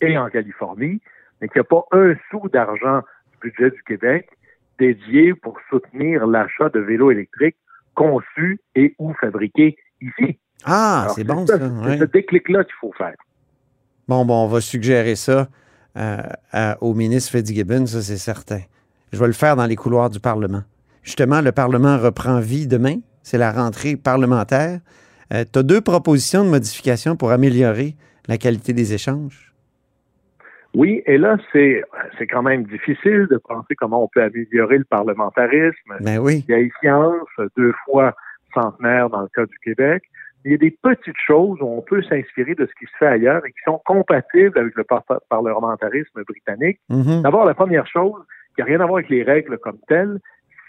et 0.00 0.18
en 0.18 0.28
Californie, 0.28 1.00
mais 1.40 1.48
qu'il 1.48 1.60
n'y 1.60 1.66
a 1.66 1.70
pas 1.70 1.84
un 1.92 2.14
sou 2.30 2.48
d'argent 2.48 3.02
du 3.32 3.50
budget 3.50 3.70
du 3.70 3.82
Québec 3.84 4.28
dédié 4.78 5.34
pour 5.34 5.58
soutenir 5.70 6.26
l'achat 6.26 6.68
de 6.68 6.80
vélos 6.80 7.12
électriques 7.12 7.56
conçus 7.94 8.60
et 8.74 8.94
ou 8.98 9.12
fabriqués 9.14 9.76
ici. 10.00 10.38
Ah, 10.64 11.08
c'est 11.14 11.24
bon, 11.24 11.46
ça. 11.46 11.58
C'est 11.58 11.64
ouais. 11.88 11.98
ce 11.98 12.04
déclic-là 12.04 12.64
qu'il 12.64 12.74
faut 12.80 12.92
faire. 12.92 13.14
Bon, 14.08 14.24
bon, 14.24 14.44
on 14.44 14.48
va 14.48 14.60
suggérer 14.60 15.16
ça 15.16 15.48
euh, 15.96 16.16
à- 16.52 16.76
au 16.82 16.94
ministre 16.94 17.32
Fitzgibbon, 17.32 17.86
ça 17.86 18.02
c'est 18.02 18.16
certain. 18.16 18.60
Je 19.12 19.18
vais 19.18 19.26
le 19.26 19.32
faire 19.32 19.56
dans 19.56 19.66
les 19.66 19.76
couloirs 19.76 20.10
du 20.10 20.20
Parlement. 20.20 20.62
Justement, 21.02 21.40
le 21.40 21.52
Parlement 21.52 21.96
reprend 21.98 22.40
vie 22.40 22.66
demain. 22.66 22.96
C'est 23.22 23.38
la 23.38 23.52
rentrée 23.52 23.96
parlementaire. 23.96 24.80
tu 25.30 25.58
as 25.58 25.62
deux 25.62 25.80
propositions 25.80 26.44
de 26.44 26.50
modification 26.50 27.16
pour 27.16 27.30
améliorer 27.30 27.96
la 28.26 28.38
qualité 28.38 28.72
des 28.72 28.94
échanges? 28.94 29.52
Oui, 30.74 31.02
et 31.06 31.16
là, 31.16 31.36
c'est 31.52 31.82
c'est 32.18 32.26
quand 32.26 32.42
même 32.42 32.64
difficile 32.64 33.26
de 33.30 33.38
penser 33.38 33.74
comment 33.74 34.04
on 34.04 34.08
peut 34.08 34.22
améliorer 34.22 34.78
le 34.78 34.84
parlementarisme. 34.84 35.94
Ben 36.00 36.18
oui. 36.18 36.44
vieillissance, 36.46 37.26
deux 37.56 37.72
fois 37.86 38.14
centenaire 38.54 39.10
dans 39.10 39.22
le 39.22 39.28
cas 39.28 39.46
du 39.46 39.58
Québec. 39.58 40.04
Il 40.44 40.52
y 40.52 40.54
a 40.54 40.58
des 40.58 40.70
petites 40.70 41.18
choses 41.26 41.58
où 41.60 41.66
on 41.66 41.82
peut 41.82 42.02
s'inspirer 42.02 42.54
de 42.54 42.66
ce 42.66 42.72
qui 42.78 42.86
se 42.86 42.96
fait 42.98 43.06
ailleurs 43.06 43.44
et 43.44 43.50
qui 43.50 43.60
sont 43.64 43.80
compatibles 43.84 44.58
avec 44.58 44.74
le 44.76 44.84
par- 44.84 45.04
parlementarisme 45.28 46.22
britannique. 46.24 46.78
Mhm. 46.88 47.22
D'abord, 47.22 47.44
la 47.44 47.54
première 47.54 47.86
chose, 47.86 48.22
qui 48.54 48.60
n'a 48.60 48.66
rien 48.66 48.80
à 48.80 48.86
voir 48.86 48.98
avec 48.98 49.10
les 49.10 49.22
règles 49.22 49.58
comme 49.58 49.78
telles, 49.88 50.18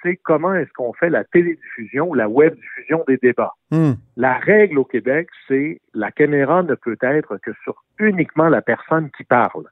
c'est 0.02 0.16
comment 0.18 0.54
est-ce 0.54 0.72
qu'on 0.74 0.94
fait 0.94 1.10
la 1.10 1.24
télédiffusion 1.24 2.10
ou 2.10 2.14
la 2.14 2.30
web 2.30 2.56
diffusion 2.56 3.04
des 3.08 3.18
débats. 3.18 3.54
Hmm. 3.72 3.94
La 4.16 4.34
règle 4.36 4.80
au 4.80 4.86
Québec, 4.86 5.28
c'est 5.48 5.82
la 5.94 6.12
caméra 6.12 6.64
ne 6.64 6.76
peut 6.76 6.98
être 7.02 7.38
que 7.38 7.52
sur 7.64 7.84
uniquement 8.00 8.48
la 8.48 8.62
personne 8.62 9.10
qui 9.18 9.24
parle. 9.24 9.66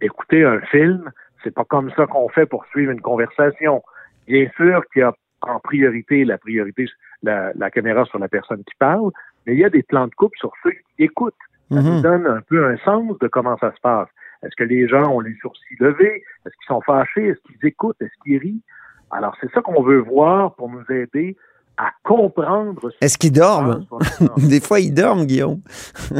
Écouter 0.00 0.44
un 0.44 0.60
film, 0.60 1.10
c'est 1.42 1.54
pas 1.54 1.64
comme 1.64 1.90
ça 1.96 2.06
qu'on 2.06 2.28
fait 2.28 2.46
pour 2.46 2.64
suivre 2.66 2.92
une 2.92 3.00
conversation. 3.00 3.82
Bien 4.26 4.48
sûr 4.56 4.82
qu'il 4.92 5.00
y 5.00 5.02
a 5.02 5.12
en 5.42 5.60
priorité 5.60 6.24
la 6.24 6.38
priorité 6.38 6.86
la, 7.24 7.52
la 7.54 7.70
caméra 7.70 8.04
sur 8.04 8.18
la 8.18 8.28
personne 8.28 8.58
qui 8.64 8.74
parle, 8.78 9.10
mais 9.46 9.54
il 9.54 9.58
y 9.58 9.64
a 9.64 9.70
des 9.70 9.82
plans 9.82 10.06
de 10.06 10.14
coupe 10.14 10.36
sur 10.36 10.52
ceux 10.62 10.70
qui 10.72 11.04
écoutent. 11.04 11.34
Ça 11.72 11.80
Mhm. 11.80 11.94
nous 11.94 12.00
donne 12.02 12.26
un 12.26 12.40
peu 12.42 12.66
un 12.66 12.76
sens 12.84 13.18
de 13.18 13.26
comment 13.28 13.56
ça 13.58 13.72
se 13.74 13.80
passe. 13.80 14.08
Est-ce 14.42 14.54
que 14.56 14.64
les 14.64 14.86
gens 14.86 15.10
ont 15.10 15.20
les 15.20 15.34
sourcils 15.40 15.76
levés? 15.80 16.22
Est-ce 16.46 16.54
qu'ils 16.56 16.66
sont 16.68 16.82
fâchés? 16.82 17.28
Est-ce 17.28 17.40
qu'ils 17.46 17.66
écoutent? 17.66 18.00
Est-ce 18.02 18.12
qu'ils 18.22 18.38
rient? 18.38 18.62
Alors, 19.10 19.34
c'est 19.40 19.50
ça 19.52 19.62
qu'on 19.62 19.82
veut 19.82 19.98
voir 20.00 20.54
pour 20.56 20.68
nous 20.68 20.84
aider 20.90 21.36
à 21.78 21.90
comprendre. 22.02 22.90
ce 22.90 22.96
Est-ce 23.00 23.16
qu'ils 23.18 23.32
dorment? 23.32 23.86
Des 24.48 24.60
fois, 24.60 24.80
ils 24.80 24.92
dorment, 24.92 25.24
Guillaume. 25.26 25.60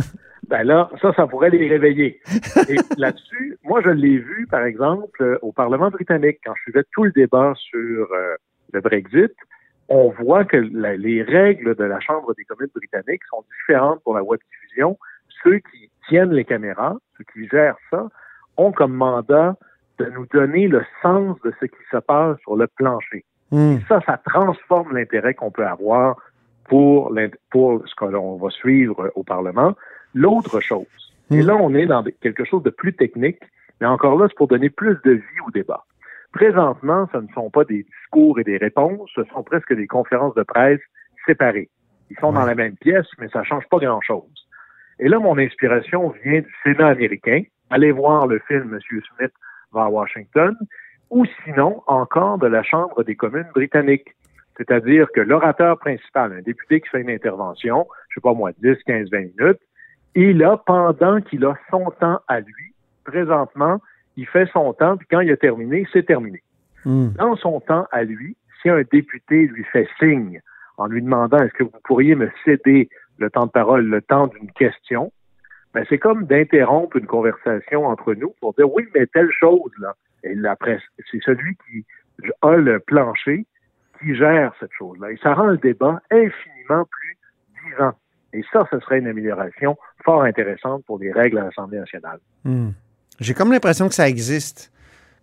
Ben 0.49 0.63
là, 0.63 0.91
ça, 1.01 1.11
ça 1.15 1.27
pourrait 1.27 1.49
les 1.49 1.67
réveiller. 1.69 2.21
Et 2.69 2.77
là-dessus, 2.99 3.57
moi, 3.65 3.81
je 3.83 3.89
l'ai 3.89 4.19
vu, 4.19 4.47
par 4.51 4.63
exemple, 4.65 5.23
euh, 5.23 5.39
au 5.41 5.53
Parlement 5.53 5.89
britannique, 5.91 6.39
quand 6.45 6.53
je 6.57 6.63
suivais 6.65 6.85
tout 6.93 7.05
le 7.05 7.13
débat 7.13 7.55
sur 7.57 8.07
euh, 8.13 8.35
le 8.75 8.81
Brexit, 8.83 9.33
on 9.89 10.11
voit 10.11 10.45
que 10.45 10.57
la- 10.57 10.97
les 10.97 11.23
règles 11.23 11.75
de 11.75 11.85
la 11.85 12.01
Chambre 12.01 12.35
des 12.35 12.45
communes 12.45 12.71
britanniques 12.75 13.25
sont 13.31 13.45
différentes 13.59 14.03
pour 14.03 14.15
la 14.15 14.23
web 14.23 14.41
diffusion. 14.51 14.99
Ceux 15.43 15.59
qui 15.59 15.91
tiennent 16.09 16.33
les 16.33 16.45
caméras, 16.45 16.97
ceux 17.19 17.25
qui 17.33 17.49
gèrent 17.49 17.77
ça, 17.91 18.09
ont 18.57 18.73
comme 18.73 18.95
mandat 18.95 19.57
de 19.99 20.07
nous 20.07 20.27
donner 20.33 20.69
le 20.69 20.85
sens 21.03 21.39
de 21.45 21.53
ce 21.61 21.67
qui 21.67 21.83
se 21.91 21.99
passe 21.99 22.39
sur 22.41 22.57
le 22.57 22.67
plancher. 22.67 23.25
Hmm. 23.51 23.77
Ça, 23.89 24.01
ça 24.07 24.19
transforme 24.25 24.97
l'intérêt 24.97 25.35
qu'on 25.35 25.51
peut 25.51 25.67
avoir 25.67 26.17
pour, 26.69 27.13
ce 27.15 27.95
que 27.95 28.05
l'on 28.07 28.37
va 28.37 28.51
suivre 28.51 29.13
au 29.15 29.23
Parlement. 29.23 29.75
L'autre 30.15 30.61
chose, 30.61 30.87
et 31.31 31.43
là, 31.43 31.57
on 31.57 31.75
est 31.75 31.87
dans 31.87 32.03
quelque 32.21 32.45
chose 32.45 32.63
de 32.63 32.71
plus 32.71 32.95
technique, 32.95 33.41
mais 33.81 33.87
encore 33.87 34.17
là, 34.19 34.27
c'est 34.29 34.37
pour 34.37 34.49
donner 34.49 34.71
plus 34.71 34.97
de 35.05 35.13
vie 35.13 35.41
au 35.47 35.51
débat. 35.51 35.85
Présentement, 36.35 37.09
ce 37.13 37.19
ne 37.19 37.29
sont 37.29 37.49
pas 37.49 37.65
des 37.65 37.85
discours 37.85 38.41
et 38.41 38.45
des 38.45 38.57
réponses, 38.57 39.09
ce 39.15 39.23
sont 39.33 39.45
presque 39.45 39.73
des 39.73 39.87
conférences 39.87 40.35
de 40.35 40.43
presse 40.43 40.81
séparées. 41.27 41.71
Ils 42.11 42.19
sont 42.19 42.33
dans 42.33 42.45
la 42.45 42.57
même 42.57 42.75
pièce, 42.77 43.07
mais 43.19 43.29
ça 43.29 43.45
change 43.45 43.65
pas 43.69 43.79
grand-chose. 43.79 44.49
Et 44.99 45.09
là, 45.09 45.21
mon 45.21 45.39
inspiration 45.39 46.13
vient 46.25 46.41
du 46.41 46.55
Sénat 46.65 46.89
américain. 46.89 47.43
Allez 47.71 47.93
voir 47.93 48.27
le 48.27 48.41
film 48.49 48.65
Monsieur 48.65 49.01
Smith 49.15 49.33
va 49.73 49.85
à 49.85 49.89
Washington, 49.89 50.57
ou 51.09 51.25
sinon 51.45 51.83
encore 51.87 52.39
de 52.39 52.49
la 52.49 52.65
Chambre 52.65 53.05
des 53.05 53.15
communes 53.15 53.51
britanniques. 53.55 54.17
C'est-à-dire 54.57 55.07
que 55.15 55.21
l'orateur 55.21 55.79
principal, 55.79 56.33
un 56.33 56.43
député 56.43 56.81
qui 56.81 56.89
fait 56.89 57.03
une 57.03 57.11
intervention, 57.11 57.87
je 58.09 58.15
sais 58.17 58.21
pas 58.21 58.35
moi, 58.35 58.51
10, 58.61 58.77
15, 58.85 59.09
20 59.11 59.19
minutes, 59.19 59.61
et 60.17 60.33
là, 60.33 60.61
pendant 60.67 61.21
qu'il 61.21 61.45
a 61.45 61.57
son 61.71 61.93
temps 62.01 62.19
à 62.27 62.41
lui, 62.41 62.75
présentement, 63.05 63.81
il 64.17 64.27
fait 64.27 64.49
son 64.53 64.73
temps, 64.73 64.97
puis 64.97 65.07
quand 65.11 65.21
il 65.21 65.31
a 65.31 65.37
terminé, 65.37 65.87
c'est 65.93 66.07
terminé. 66.07 66.43
Hmm. 66.85 67.09
Dans 67.19 67.37
son 67.37 67.61
temps 67.61 67.87
à 67.91 68.05
lui, 68.05 68.37
si 68.63 68.69
un 68.69 68.83
député 68.83 69.47
lui 69.47 69.65
fait 69.65 69.89
signe 69.99 70.41
en 70.77 70.87
lui 70.87 71.03
demandant 71.03 71.39
est-ce 71.39 71.55
que 71.55 71.65
vous 71.65 71.81
pourriez 71.85 72.15
me 72.15 72.31
céder 72.45 72.89
le 73.19 73.31
temps 73.31 73.47
de 73.47 73.51
parole, 73.51 73.87
le 73.87 74.03
temps 74.03 74.27
d'une 74.27 74.51
question, 74.53 75.13
ben 75.73 75.85
c'est 75.89 75.99
comme 75.99 76.25
d'interrompre 76.25 76.97
une 76.97 77.07
conversation 77.07 77.87
entre 77.87 78.15
nous 78.15 78.35
pour 78.41 78.55
dire 78.55 78.73
oui, 78.73 78.85
mais 78.95 79.07
telle 79.07 79.31
chose 79.31 79.73
là. 79.79 79.95
Et 80.23 80.35
la 80.35 80.57
presse, 80.57 80.83
c'est 81.11 81.23
celui 81.23 81.57
qui 81.57 81.85
a 82.43 82.57
le 82.57 82.81
plancher 82.81 83.47
qui 84.01 84.15
gère 84.15 84.53
cette 84.61 84.73
chose-là. 84.73 85.13
Et 85.13 85.17
ça 85.23 85.35
rend 85.35 85.47
le 85.47 85.59
débat 85.59 86.01
infiniment 86.11 86.85
plus 86.91 87.19
vivant. 87.67 87.93
Et 88.33 88.43
ça, 88.53 88.67
ce 88.71 88.81
serait 88.81 88.99
une 88.99 89.07
amélioration 89.07 89.77
fort 90.05 90.23
intéressante 90.23 90.85
pour 90.87 90.99
les 90.99 91.13
règles 91.13 91.39
à 91.39 91.45
l'Assemblée 91.45 91.79
nationale. 91.79 92.19
Hmm. 92.45 92.71
J'ai 93.21 93.35
comme 93.35 93.53
l'impression 93.53 93.89
que 93.89 93.95
ça 93.95 94.09
existe, 94.09 94.71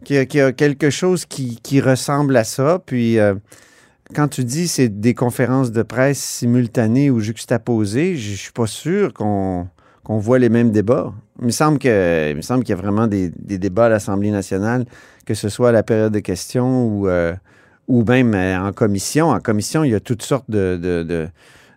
qu'il 0.03 0.15
y, 0.15 0.37
y 0.37 0.41
a 0.41 0.51
quelque 0.51 0.89
chose 0.89 1.25
qui, 1.25 1.81
ressemble 1.81 2.35
à 2.37 2.43
ça. 2.43 2.81
Puis, 2.85 3.19
euh, 3.19 3.35
quand 4.15 4.27
tu 4.27 4.43
dis 4.43 4.67
c'est 4.67 4.89
des 4.89 5.13
conférences 5.13 5.71
de 5.71 5.83
presse 5.83 6.19
simultanées 6.19 7.09
ou 7.09 7.19
juxtaposées, 7.19 8.15
je 8.15 8.33
suis 8.33 8.51
pas 8.51 8.67
sûr 8.67 9.13
qu'on 9.13 9.67
voit 10.07 10.39
les 10.39 10.49
mêmes 10.49 10.71
débats. 10.71 11.13
Il 11.39 11.45
me 11.45 11.51
semble 11.51 11.79
que 11.79 12.29
il 12.29 12.35
me 12.35 12.41
semble 12.41 12.63
qu'il 12.63 12.75
y 12.75 12.77
a 12.77 12.81
vraiment 12.81 13.07
des, 13.07 13.29
des 13.29 13.57
débats 13.57 13.85
à 13.85 13.89
l'Assemblée 13.89 14.31
nationale, 14.31 14.85
que 15.25 15.33
ce 15.33 15.49
soit 15.49 15.69
à 15.69 15.71
la 15.71 15.83
période 15.83 16.13
de 16.13 16.19
questions 16.19 16.87
ou, 16.87 17.07
euh, 17.07 17.33
même 17.87 18.33
euh, 18.33 18.59
en 18.59 18.73
commission. 18.73 19.29
En 19.29 19.39
commission, 19.39 19.83
il 19.83 19.91
y 19.91 19.95
a 19.95 19.99
toutes 19.99 20.23
sortes 20.23 20.49
de, 20.49 20.77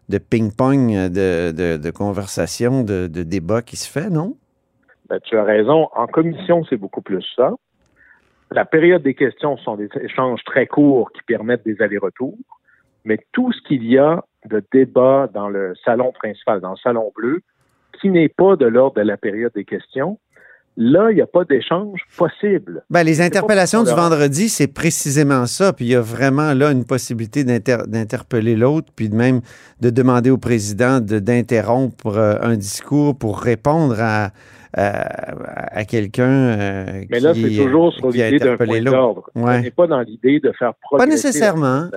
de, 0.08 0.18
ping-pong, 0.18 1.10
de, 1.10 1.52
de, 1.52 1.90
conversations, 1.90 2.82
de, 2.82 3.06
de 3.06 3.22
débats 3.22 3.62
qui 3.62 3.76
se 3.76 3.88
fait, 3.88 4.10
non? 4.10 4.36
Ben, 5.14 5.20
tu 5.22 5.36
as 5.38 5.44
raison. 5.44 5.88
En 5.94 6.06
commission, 6.06 6.64
c'est 6.68 6.76
beaucoup 6.76 7.02
plus 7.02 7.24
ça. 7.36 7.52
La 8.50 8.64
période 8.64 9.02
des 9.02 9.14
questions 9.14 9.56
sont 9.58 9.76
des 9.76 9.88
échanges 10.00 10.42
très 10.44 10.66
courts 10.66 11.10
qui 11.12 11.22
permettent 11.22 11.64
des 11.64 11.80
allers-retours. 11.80 12.38
Mais 13.04 13.18
tout 13.32 13.52
ce 13.52 13.60
qu'il 13.68 13.84
y 13.84 13.98
a 13.98 14.24
de 14.50 14.62
débat 14.72 15.28
dans 15.32 15.48
le 15.48 15.74
salon 15.84 16.10
principal, 16.12 16.60
dans 16.60 16.70
le 16.72 16.76
salon 16.82 17.12
bleu, 17.14 17.40
qui 18.00 18.10
n'est 18.10 18.28
pas 18.28 18.56
de 18.56 18.66
l'ordre 18.66 18.96
de 18.96 19.02
la 19.02 19.16
période 19.16 19.52
des 19.54 19.64
questions, 19.64 20.18
là, 20.76 21.10
il 21.10 21.14
n'y 21.16 21.20
a 21.20 21.26
pas 21.26 21.44
d'échange 21.44 22.00
possible. 22.16 22.82
Ben, 22.90 23.04
les 23.04 23.20
interpellations 23.20 23.82
du 23.84 23.90
vendredi, 23.90 24.48
c'est 24.48 24.66
précisément 24.72 25.46
ça. 25.46 25.72
Puis 25.72 25.84
il 25.84 25.90
y 25.92 25.94
a 25.94 26.00
vraiment 26.00 26.52
là 26.54 26.72
une 26.72 26.84
possibilité 26.84 27.44
d'inter- 27.44 27.86
d'interpeller 27.86 28.56
l'autre, 28.56 28.88
puis 28.96 29.08
de 29.08 29.14
même 29.14 29.40
de 29.80 29.90
demander 29.90 30.30
au 30.30 30.38
président 30.38 31.00
de- 31.00 31.18
d'interrompre 31.20 32.06
euh, 32.16 32.36
un 32.42 32.56
discours 32.56 33.16
pour 33.18 33.38
répondre 33.40 33.96
à, 34.00 34.30
à, 34.76 35.78
à 35.78 35.84
quelqu'un 35.84 36.24
euh, 36.28 37.04
Mais 37.10 37.20
là, 37.20 37.32
qui, 37.32 37.56
c'est 37.56 37.64
toujours 37.64 37.92
sur 37.92 38.10
l'idée 38.10 38.38
d'un 38.38 38.56
point 38.56 38.80
d'ordre. 38.82 39.30
Ouais. 39.34 39.58
On 39.58 39.60
n'est 39.60 39.70
pas 39.70 39.86
dans 39.86 40.00
l'idée 40.00 40.40
de 40.40 40.52
faire 40.52 40.74
progresser 40.74 41.06
la 41.08 41.14
nécessairement. 41.14 41.88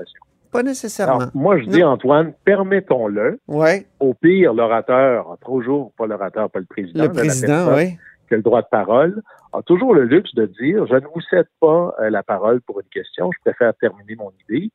Pas 0.51 0.63
nécessairement. 0.63 1.19
Alors, 1.19 1.31
moi, 1.33 1.59
je 1.59 1.65
dis, 1.65 1.83
Antoine, 1.83 2.33
permettons-le. 2.45 3.39
Oui, 3.47 3.85
Au 3.99 4.13
pire, 4.13 4.53
l'orateur, 4.53 5.37
toujours, 5.45 5.91
pas 5.97 6.07
l'orateur, 6.07 6.49
pas 6.49 6.59
le 6.59 6.65
président, 6.65 7.03
le 7.03 7.11
président, 7.11 7.75
oui. 7.75 7.97
qui 8.27 8.33
a 8.33 8.37
le 8.37 8.43
droit 8.43 8.61
de 8.61 8.67
parole, 8.71 9.21
a 9.53 9.61
toujours 9.61 9.93
le 9.93 10.05
luxe 10.05 10.33
de 10.35 10.45
dire 10.45 10.85
je 10.87 10.95
ne 10.95 11.05
vous 11.13 11.21
cède 11.29 11.47
pas 11.59 11.95
euh, 11.99 12.09
la 12.09 12.23
parole 12.23 12.61
pour 12.61 12.79
une 12.79 12.87
question, 12.87 13.29
je 13.31 13.39
préfère 13.43 13.73
terminer 13.75 14.15
mon 14.15 14.31
idée. 14.47 14.71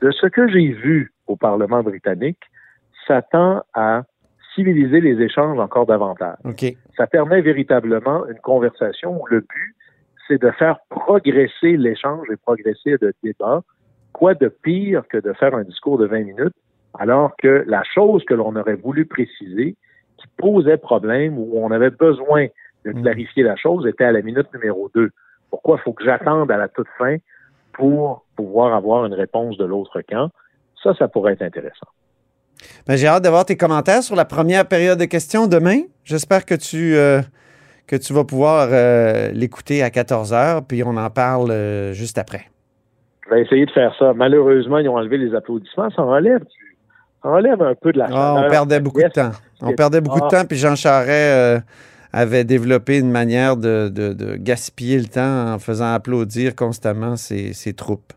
De 0.00 0.10
ce 0.10 0.26
que 0.26 0.48
j'ai 0.48 0.72
vu 0.72 1.12
au 1.28 1.36
Parlement 1.36 1.82
britannique, 1.82 2.40
ça 3.06 3.22
tend 3.22 3.62
à 3.74 4.02
civiliser 4.54 5.00
les 5.00 5.20
échanges 5.22 5.58
encore 5.58 5.86
davantage. 5.86 6.36
Ça 6.96 7.06
permet 7.06 7.40
véritablement 7.40 8.26
une 8.26 8.38
conversation 8.38 9.20
où 9.20 9.26
le 9.26 9.40
but, 9.40 9.74
c'est 10.28 10.40
de 10.40 10.50
faire 10.52 10.78
progresser 10.88 11.76
l'échange 11.76 12.26
et 12.30 12.36
progresser 12.36 12.96
le 13.00 13.12
débat. 13.22 13.62
Quoi 14.12 14.34
de 14.34 14.48
pire 14.48 15.04
que 15.08 15.18
de 15.18 15.32
faire 15.32 15.54
un 15.54 15.64
discours 15.64 15.98
de 15.98 16.06
20 16.06 16.24
minutes 16.24 16.54
alors 16.98 17.36
que 17.36 17.64
la 17.66 17.82
chose 17.84 18.24
que 18.24 18.34
l'on 18.34 18.54
aurait 18.56 18.76
voulu 18.76 19.06
préciser, 19.06 19.76
qui 20.18 20.26
posait 20.36 20.76
problème, 20.76 21.38
où 21.38 21.52
on 21.54 21.70
avait 21.70 21.90
besoin 21.90 22.46
de 22.84 22.92
clarifier 22.92 23.42
la 23.42 23.56
chose, 23.56 23.86
était 23.86 24.04
à 24.04 24.12
la 24.12 24.22
minute 24.22 24.52
numéro 24.52 24.90
2. 24.94 25.10
Pourquoi 25.50 25.78
faut 25.78 25.92
que 25.92 26.04
j'attende 26.04 26.50
à 26.50 26.56
la 26.56 26.68
toute 26.68 26.88
fin 26.98 27.16
pour 27.72 28.24
pouvoir 28.36 28.74
avoir 28.74 29.06
une 29.06 29.14
réponse 29.14 29.56
de 29.56 29.64
l'autre 29.64 30.02
camp? 30.02 30.30
Ça, 30.82 30.94
ça 30.94 31.08
pourrait 31.08 31.34
être 31.34 31.42
intéressant. 31.42 31.86
Ben, 32.86 32.96
J'ai 32.96 33.06
hâte 33.06 33.22
d'avoir 33.22 33.44
tes 33.44 33.56
commentaires 33.56 34.02
sur 34.02 34.16
la 34.16 34.24
première 34.24 34.66
période 34.66 34.98
de 34.98 35.04
questions 35.04 35.46
demain. 35.46 35.80
J'espère 36.04 36.44
que 36.44 36.54
tu, 36.54 36.94
euh, 36.96 37.20
que 37.86 37.96
tu 37.96 38.12
vas 38.12 38.24
pouvoir 38.24 38.68
euh, 38.70 39.30
l'écouter 39.32 39.82
à 39.82 39.90
14 39.90 40.32
h, 40.32 40.62
puis 40.66 40.82
on 40.84 40.96
en 40.96 41.10
parle 41.10 41.50
euh, 41.50 41.92
juste 41.92 42.18
après. 42.18 42.46
Je 43.26 43.34
vais 43.34 43.42
essayer 43.42 43.66
de 43.66 43.70
faire 43.70 43.94
ça. 43.98 44.12
Malheureusement, 44.14 44.78
ils 44.78 44.88
ont 44.88 44.96
enlevé 44.96 45.16
les 45.18 45.34
applaudissements. 45.34 45.88
Ça 45.90 46.02
enlève, 46.02 46.40
du- 46.40 46.76
ça 47.22 47.28
enlève 47.28 47.62
un 47.62 47.74
peu 47.74 47.92
de 47.92 47.98
la 47.98 48.06
Ah, 48.06 48.08
chaleur. 48.08 48.44
on 48.46 48.50
perdait 48.50 48.80
beaucoup 48.80 49.02
de 49.02 49.08
temps. 49.08 49.30
On 49.60 49.72
perdait 49.74 50.00
beaucoup 50.00 50.20
de 50.20 50.24
Ah. 50.26 50.40
temps, 50.40 50.44
puis 50.44 50.58
Jean 50.58 50.74
Charest 50.74 51.08
euh, 51.10 51.60
avait 52.12 52.44
développé 52.44 52.98
une 52.98 53.10
manière 53.10 53.56
de, 53.56 53.88
de- 53.88 54.12
de 54.12 54.34
gaspiller 54.36 54.98
le 54.98 55.06
temps 55.06 55.54
en 55.54 55.58
faisant 55.58 55.94
applaudir 55.94 56.54
constamment 56.56 57.16
ses, 57.16 57.52
ses 57.54 57.72
troupes. 57.72 58.12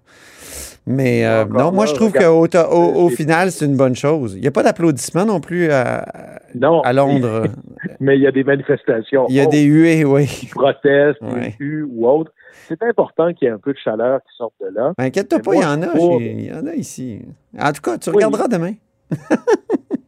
Mais 0.88 1.26
euh, 1.26 1.46
non, 1.46 1.72
moi, 1.72 1.86
là, 1.86 1.92
je 1.92 1.96
trouve 1.96 2.12
qu'au 2.14 2.46
au, 2.46 3.06
au 3.06 3.10
c'est- 3.10 3.16
final, 3.16 3.52
c'est 3.52 3.66
une 3.66 3.76
bonne 3.76 3.96
chose. 3.96 4.34
Il 4.36 4.42
n'y 4.42 4.48
a 4.48 4.52
pas 4.52 4.62
d'applaudissements 4.62 5.26
non 5.26 5.40
plus 5.40 5.72
à, 5.72 6.06
Non, 6.54 6.82
à 6.82 6.94
Londres. 6.94 7.44
mais 8.00 8.16
il 8.18 8.22
y 8.22 8.28
a 8.28 8.32
des 8.32 8.44
manifestations. 8.44 9.26
Il 9.30 9.36
y 9.36 9.40
a 9.40 9.46
Oh, 9.48 9.50
des 9.50 9.64
huées, 9.64 10.06
oui. 10.06 10.28
protestes, 10.52 11.20
Ouais. 11.22 11.56
des 11.60 11.66
hues 11.66 11.88
ou 11.90 12.08
autres. 12.08 12.32
C'est 12.68 12.82
important 12.84 13.34
qu'il 13.34 13.48
y 13.48 13.52
ait 13.52 13.54
un 13.54 13.58
peu 13.58 13.74
de 13.74 13.78
chaleur 13.84 14.20
qui 14.22 14.36
sorte 14.38 14.54
de 14.62 14.68
là. 14.76 14.94
Ben, 14.98 15.06
Inquiète-toi 15.06 15.40
Mais 15.40 15.44
pas, 15.44 15.54
il 15.56 15.62
y 15.62 15.66
en 15.66 15.82
a. 15.82 16.20
Il 16.20 16.46
y 16.46 16.54
en 16.54 16.68
a 16.68 16.74
ici. 16.76 17.20
En 17.60 17.72
tout 17.72 17.82
cas, 17.82 17.98
tu 17.98 18.10
Oui. 18.12 18.16
regarderas 18.18 18.48
demain. 18.48 18.74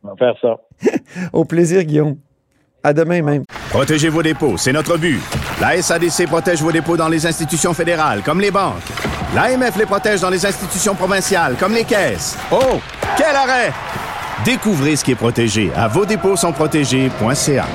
On 0.04 0.10
va 0.10 0.16
faire 0.18 0.36
ça. 0.42 0.58
Au 1.34 1.44
plaisir, 1.46 1.84
Guillaume. 1.84 2.18
À 2.84 2.94
demain 2.94 3.22
même. 3.22 3.44
Protégez 3.72 4.10
vos 4.10 4.24
dépôts, 4.24 4.58
c'est 4.58 4.72
notre 4.72 4.98
but. 4.98 5.20
La 5.60 5.82
SADC 5.82 6.28
protège 6.28 6.62
vos 6.62 6.72
dépôts 6.72 6.96
dans 6.98 7.10
les 7.10 7.26
institutions 7.26 7.74
fédérales, 7.74 8.22
comme 8.24 8.40
les 8.40 8.52
banques. 8.52 8.76
L'AMF 9.36 9.76
les 9.78 9.86
protège 9.86 10.22
dans 10.22 10.30
les 10.30 10.46
institutions 10.46 10.96
provinciales, 10.96 11.56
comme 11.60 11.74
les 11.74 11.84
caisses. 11.84 12.38
Oh, 12.52 12.80
quel 13.18 13.36
arrêt! 13.36 13.74
Découvrez 14.46 14.96
ce 14.96 15.04
qui 15.04 15.12
est 15.12 15.16
protégé 15.16 15.72
à 15.76 15.88
vos 15.88 16.06
dépôts 16.06 16.36
sont 16.38 16.54
protégés.ca. 16.54 17.66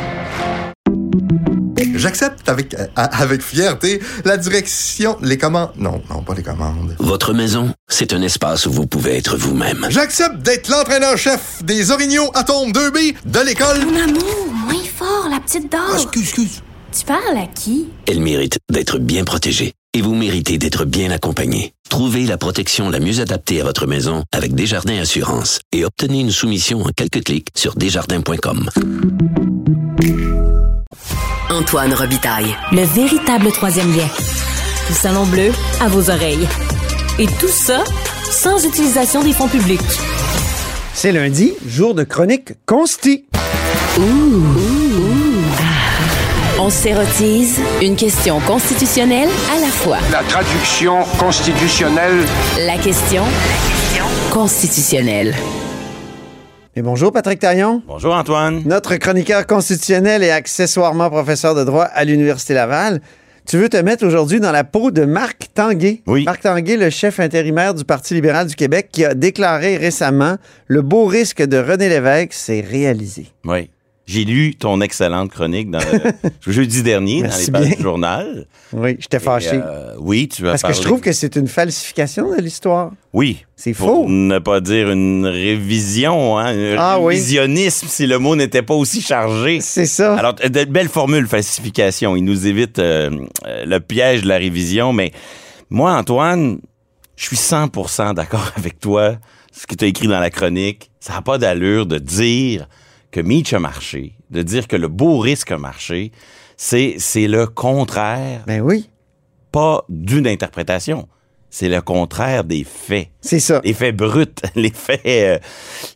J'accepte 1.94 2.48
avec, 2.48 2.74
euh, 2.74 2.86
avec 2.96 3.42
fierté 3.42 4.00
la 4.24 4.36
direction, 4.36 5.16
les 5.20 5.36
commandes. 5.36 5.70
Non, 5.76 6.00
non, 6.10 6.22
pas 6.22 6.34
les 6.34 6.42
commandes. 6.42 6.96
Votre 6.98 7.34
maison, 7.34 7.72
c'est 7.88 8.12
un 8.12 8.22
espace 8.22 8.66
où 8.66 8.72
vous 8.72 8.86
pouvez 8.86 9.16
être 9.18 9.36
vous-même. 9.36 9.86
J'accepte 9.90 10.38
d'être 10.38 10.68
l'entraîneur-chef 10.68 11.62
des 11.62 11.90
Orignaux 11.90 12.30
Atomes 12.34 12.70
2B 12.72 13.14
de 13.24 13.40
l'école. 13.40 13.84
Mon 13.84 14.02
amour, 14.02 14.46
moins 14.52 14.84
fort, 14.96 15.28
la 15.30 15.40
petite 15.40 15.70
dame. 15.70 15.82
Ah, 15.90 15.96
excuse, 15.96 16.22
excuse. 16.22 16.62
Tu 16.98 17.04
parles 17.04 17.36
à 17.36 17.46
qui? 17.46 17.88
Elle 18.06 18.20
mérite 18.20 18.58
d'être 18.70 18.98
bien 18.98 19.24
protégée. 19.24 19.72
Et 19.94 20.00
vous 20.00 20.14
méritez 20.14 20.56
d'être 20.56 20.86
bien 20.86 21.10
accompagné. 21.10 21.74
Trouvez 21.90 22.24
la 22.24 22.38
protection 22.38 22.88
la 22.88 22.98
mieux 22.98 23.20
adaptée 23.20 23.60
à 23.60 23.64
votre 23.64 23.86
maison 23.86 24.24
avec 24.32 24.54
Desjardins 24.54 24.98
Assurance 24.98 25.60
et 25.70 25.84
obtenez 25.84 26.20
une 26.20 26.30
soumission 26.30 26.80
en 26.80 26.88
quelques 26.96 27.22
clics 27.22 27.48
sur 27.54 27.74
desjardins.com. 27.74 28.70
Antoine 31.50 31.92
Robitaille. 31.92 32.56
Le 32.72 32.84
véritable 32.84 33.52
troisième 33.52 33.94
lien. 33.94 34.08
Le 34.88 34.94
salon 34.94 35.26
bleu 35.26 35.52
à 35.82 35.88
vos 35.88 36.08
oreilles. 36.08 36.48
Et 37.18 37.26
tout 37.26 37.48
ça 37.48 37.84
sans 38.30 38.64
utilisation 38.64 39.22
des 39.22 39.34
fonds 39.34 39.48
publics. 39.48 39.80
C'est 40.94 41.12
lundi, 41.12 41.52
jour 41.66 41.94
de 41.94 42.04
chronique 42.04 42.54
consti. 42.64 43.26
On 46.64 46.70
s'érotise 46.70 47.58
une 47.82 47.96
question 47.96 48.38
constitutionnelle 48.38 49.28
à 49.52 49.58
la 49.58 49.66
fois. 49.66 49.98
La 50.12 50.22
traduction 50.22 51.02
constitutionnelle. 51.18 52.24
La 52.64 52.76
question 52.78 53.24
constitutionnelle. 54.30 55.34
Et 56.76 56.82
bonjour 56.82 57.10
Patrick 57.10 57.40
Taillon, 57.40 57.82
Bonjour 57.88 58.14
Antoine. 58.14 58.62
notre 58.64 58.94
chroniqueur 58.94 59.44
constitutionnel 59.44 60.22
et 60.22 60.30
accessoirement 60.30 61.10
professeur 61.10 61.56
de 61.56 61.64
droit 61.64 61.82
à 61.82 62.04
l'Université 62.04 62.54
Laval. 62.54 63.00
Tu 63.44 63.56
veux 63.58 63.68
te 63.68 63.78
mettre 63.78 64.06
aujourd'hui 64.06 64.38
dans 64.38 64.52
la 64.52 64.62
peau 64.62 64.92
de 64.92 65.04
Marc 65.04 65.48
Tanguay. 65.54 66.02
Oui. 66.06 66.22
Marc 66.22 66.42
Tanguay, 66.42 66.76
le 66.76 66.90
chef 66.90 67.18
intérimaire 67.18 67.74
du 67.74 67.84
Parti 67.84 68.14
libéral 68.14 68.46
du 68.46 68.54
Québec, 68.54 68.88
qui 68.92 69.04
a 69.04 69.14
déclaré 69.14 69.78
récemment 69.78 70.36
le 70.68 70.82
beau 70.82 71.06
risque 71.06 71.42
de 71.42 71.56
René 71.58 71.88
Lévesque 71.88 72.34
s'est 72.34 72.60
réalisé. 72.60 73.26
Oui. 73.44 73.68
J'ai 74.04 74.24
lu 74.24 74.56
ton 74.56 74.80
excellente 74.80 75.30
chronique 75.30 75.70
dans 75.70 75.78
le 75.78 76.12
jeudi 76.52 76.82
dernier 76.82 77.22
Merci 77.22 77.50
dans 77.52 77.60
les 77.60 77.64
pages 77.66 77.68
bien. 77.68 77.76
du 77.76 77.82
journal. 77.82 78.46
Oui, 78.72 78.96
j'étais 78.98 79.20
fâché. 79.20 79.52
euh, 79.54 79.94
oui, 80.00 80.26
tu 80.28 80.42
vas 80.42 80.50
Parce 80.50 80.62
que 80.64 80.72
je 80.72 80.80
trouve 80.80 81.00
que 81.00 81.12
c'est 81.12 81.36
une 81.36 81.46
falsification 81.46 82.34
de 82.34 82.40
l'histoire. 82.42 82.90
Oui. 83.12 83.44
C'est 83.54 83.72
Pour 83.74 83.88
faux. 84.04 84.08
ne 84.08 84.40
pas 84.40 84.60
dire 84.60 84.90
une 84.90 85.24
révision, 85.24 86.36
hein, 86.38 86.46
un 86.46 86.76
Ah 86.78 86.98
oui. 87.00 87.14
révisionnisme 87.14 87.86
si 87.88 88.08
le 88.08 88.18
mot 88.18 88.34
n'était 88.34 88.62
pas 88.62 88.74
aussi 88.74 89.00
chargé. 89.00 89.60
C'est 89.60 89.86
ça. 89.86 90.16
Alors, 90.16 90.34
de 90.34 90.64
belles 90.64 90.88
formules, 90.88 91.28
falsification. 91.28 92.16
Il 92.16 92.24
nous 92.24 92.48
évite 92.48 92.80
euh, 92.80 93.08
euh, 93.46 93.64
le 93.64 93.78
piège 93.78 94.22
de 94.22 94.28
la 94.28 94.38
révision. 94.38 94.92
Mais 94.92 95.12
moi, 95.70 95.92
Antoine, 95.94 96.58
je 97.14 97.24
suis 97.26 97.36
100% 97.36 98.14
d'accord 98.14 98.50
avec 98.56 98.80
toi. 98.80 99.14
Ce 99.52 99.64
que 99.66 99.76
tu 99.76 99.84
as 99.84 99.88
écrit 99.88 100.08
dans 100.08 100.18
la 100.18 100.30
chronique, 100.30 100.90
ça 100.98 101.12
n'a 101.12 101.22
pas 101.22 101.38
d'allure 101.38 101.86
de 101.86 101.98
dire 101.98 102.66
que 103.12 103.20
Mitch 103.20 103.52
a 103.52 103.60
marché, 103.60 104.14
de 104.30 104.42
dire 104.42 104.66
que 104.66 104.74
le 104.76 104.88
beau 104.88 105.18
risque 105.18 105.52
a 105.52 105.58
marché. 105.58 106.10
C'est, 106.56 106.96
c'est 106.98 107.28
le 107.28 107.46
contraire, 107.46 108.42
Ben 108.46 108.60
oui, 108.60 108.88
pas 109.52 109.84
d'une 109.88 110.26
interprétation. 110.26 111.08
C'est 111.54 111.68
le 111.68 111.82
contraire 111.82 112.44
des 112.44 112.64
faits. 112.64 113.08
c'est 113.20 113.38
ça. 113.38 113.60
Les 113.62 113.74
faits 113.74 113.94
bruts, 113.94 114.24
les 114.56 114.70
faits, 114.72 115.02
euh, 115.04 115.38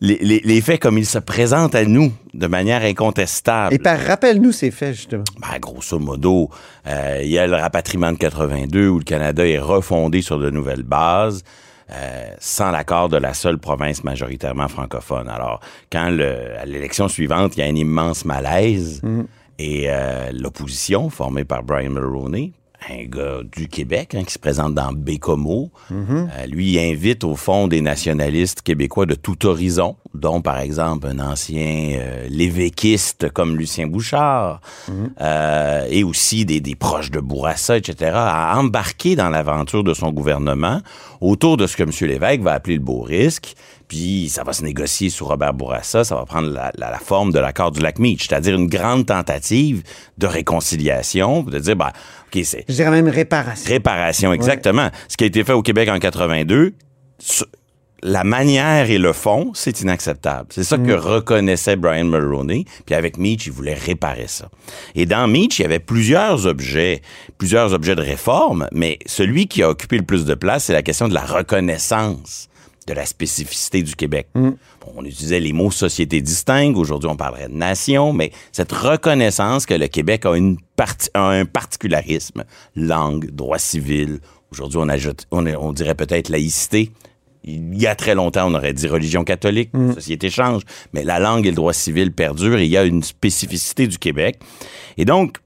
les, 0.03 0.19
les- 0.21 0.43
les 0.45 0.61
faits 0.61 0.79
comme 0.83 0.99
ils 0.99 1.07
se 1.07 1.19
présentent 1.19 1.75
à 1.75 1.87
nous 1.87 2.13
de 2.35 2.47
manière 2.47 2.83
incontestable. 2.83 3.75
Et 3.75 3.79
par 3.79 3.99
rappelle-nous 3.99 4.53
ces 4.53 4.71
faits, 4.71 4.95
justement. 4.95 5.25
Ben, 5.41 5.59
grosso 5.59 5.99
modo, 5.99 6.51
euh, 6.87 7.21
il 7.23 7.31
y 7.31 7.39
a 7.39 7.47
le 7.47 7.55
rapatriement 7.57 8.13
de 8.13 8.19
82 8.19 8.89
où 8.89 8.99
le 8.99 9.05
Canada 9.05 9.47
est 9.49 9.59
refondé 9.59 10.21
sur 10.21 10.39
de 10.39 10.51
nouvelles 10.51 10.83
bases. 10.83 11.43
Euh, 11.91 12.31
sans 12.41 12.71
l'accord 12.71 13.09
de 13.09 13.17
la 13.17 13.35
seule 13.35 13.59
province 13.59 14.03
majoritairement 14.03 14.69
francophone. 14.69 15.29
Alors, 15.29 15.61
quand 15.91 16.11
le, 16.11 16.59
à 16.59 16.65
l'élection 16.65 17.09
suivante, 17.09 17.57
il 17.57 17.61
y 17.61 17.63
a 17.63 17.67
un 17.67 17.77
immense 17.77 18.25
malaise 18.25 19.03
et 19.59 19.85
euh, 19.87 20.33
l'opposition, 20.33 21.11
formée 21.11 21.45
par 21.45 21.63
Brian 21.63 21.91
Mulroney, 21.91 22.53
un 22.91 23.05
gars 23.05 23.41
du 23.51 23.69
Québec 23.69 24.15
hein, 24.15 24.25
qui 24.25 24.33
se 24.33 24.39
présente 24.39 24.75
dans 24.75 24.93
Bécomo, 24.93 25.71
euh, 25.91 26.47
lui 26.47 26.73
il 26.73 26.79
invite 26.79 27.25
au 27.25 27.37
fond 27.37 27.69
des 27.69 27.81
nationalistes 27.81 28.63
québécois 28.63 29.07
de 29.07 29.15
tout 29.15 29.47
horizon, 29.47 29.97
dont 30.15 30.41
par 30.41 30.59
exemple 30.59 31.07
un 31.07 31.19
ancien 31.19 31.99
euh, 31.99 32.27
lévéquiste 32.29 33.31
comme 33.31 33.57
Lucien 33.57 33.87
Bouchard, 33.87 34.61
euh, 35.21 35.87
et 35.91 36.05
aussi 36.05 36.45
des, 36.45 36.61
des 36.61 36.75
proches 36.75 37.11
de 37.11 37.21
Bourassa, 37.21 37.77
etc., 37.77 38.13
à 38.15 38.59
embarquer 38.59 39.17
dans 39.17 39.31
l'aventure 39.31 39.85
de 39.85 39.95
son 39.95 40.13
gouvernement 40.13 40.81
autour 41.21 41.57
de 41.57 41.67
ce 41.67 41.77
que 41.77 41.83
M. 41.83 41.91
Lévesque 42.03 42.41
va 42.41 42.53
appeler 42.53 42.77
le 42.77 42.83
beau 42.83 43.01
risque. 43.01 43.55
Puis 43.89 44.29
ça 44.29 44.43
va 44.43 44.53
se 44.53 44.65
négocier 44.65 45.11
sous 45.11 45.25
Robert 45.25 45.55
Bourassa, 45.55 46.03
ça 46.03 46.17
va 46.17 46.25
prendre 46.25 46.49
la, 46.51 46.73
la- 46.77 46.91
la 46.91 46.99
forme 46.99 47.33
de 47.33 47.39
l'accord 47.39 47.71
du 47.71 47.81
lac 47.81 47.99
Meach, 48.01 48.27
c'est-à-dire 48.29 48.57
une 48.57 48.67
grande 48.69 49.07
tentative 49.07 49.83
de 50.19 50.27
réconciliation, 50.27 51.43
de 51.43 51.59
dire, 51.59 51.77
ben, 51.77 51.93
OK, 52.35 52.41
c'est 52.45 52.65
Je 52.69 52.75
dirais 52.75 52.91
même 52.91 53.09
réparation. 53.09 53.69
réparation, 53.71 54.33
exactement. 54.33 54.91
Ce 55.09 55.17
qui 55.17 55.25
a 55.25 55.27
été 55.29 55.45
fait 55.45 55.53
au 55.53 55.63
Québec 55.63 55.89
en 55.89 55.99
82, 56.01 56.75
ce- 57.19 57.45
la 58.03 58.25
manière 58.25 58.91
et 58.91 58.99
le 58.99 59.13
fond, 59.13 59.53
c'est 59.55 59.81
inacceptable. 59.81 60.49
C'est 60.51 60.65
ça 60.65 60.77
que 60.77 60.93
reconnaissait 60.93 61.77
Brian 61.77 62.05
Mulroney. 62.05 62.65
Puis 62.85 62.95
avec 62.95 63.17
Meach, 63.17 63.47
il 63.47 63.53
voulait 63.53 63.75
réparer 63.75 64.27
ça. 64.27 64.49
Et 64.95 65.07
dans 65.07 65.27
Meach, 65.27 65.59
il 65.59 65.63
y 65.63 65.65
avait 65.65 65.79
plusieurs 65.81 66.47
objets, 66.47 67.01
plusieurs 67.39 67.73
objets 67.73 67.95
de 67.97 68.03
réforme, 68.03 68.69
mais 68.71 68.99
celui 69.07 69.49
qui 69.49 69.63
a 69.63 69.71
occupé 69.71 69.97
le 69.97 70.05
plus 70.05 70.25
de 70.27 70.35
place, 70.35 70.65
c'est 70.65 70.73
la 70.75 70.83
question 70.83 71.09
de 71.09 71.15
la 71.15 71.23
reconnaissance 71.23 72.49
de 72.87 72.95
la 72.95 73.05
spécificité 73.07 73.83
du 73.83 73.97
Québec. 73.97 74.29
Bon, 74.35 74.57
on 74.97 75.05
utilisait 75.05 75.41
les 75.41 75.53
mots 75.53 75.71
société 75.71 76.21
distincte, 76.21 76.77
aujourd'hui 76.77 77.11
on 77.11 77.17
parlerait 77.17 77.49
de 77.49 77.55
nation, 77.55 78.13
mais 78.13 78.31
cette 78.53 78.73
reconnaissance 78.73 79.67
que 79.67 79.75
le 79.75 79.89
Québec 79.89 80.25
a, 80.27 80.37
une 80.37 80.59
parti- 80.77 81.11
a 81.15 81.29
un 81.29 81.45
particularisme, 81.45 82.45
langue, 82.77 83.31
droit 83.31 83.59
civil, 83.59 84.21
aujourd'hui 84.53 84.79
on, 84.81 84.89
ajoute, 84.89 85.27
on, 85.31 85.47
on 85.47 85.73
dirait 85.73 85.95
peut-être 85.97 86.29
laïcité, 86.29 86.93
il 87.49 87.81
y 87.81 87.87
a 87.87 87.95
très 87.95 88.17
longtemps, 88.17 88.51
on 88.51 88.55
aurait 88.55 88.73
dit 88.73 88.89
religion 88.89 89.23
catholique, 89.23 89.71
la 89.73 89.95
société 89.95 90.31
change, 90.31 90.63
mais 90.93 91.05
la 91.05 91.21
langue 91.21 91.47
et 91.47 91.51
le 91.51 91.57
droit 91.57 91.73
civil 91.73 92.13
perdurent 92.13 92.59
et 92.59 92.65
il 92.65 92.71
y 92.71 92.77
a 92.77 92.83
une 92.85 93.05
spécificité 93.05 93.87
du 93.87 93.99
Québec. 93.99 94.41
Et 94.97 95.05
donc, 95.05 95.37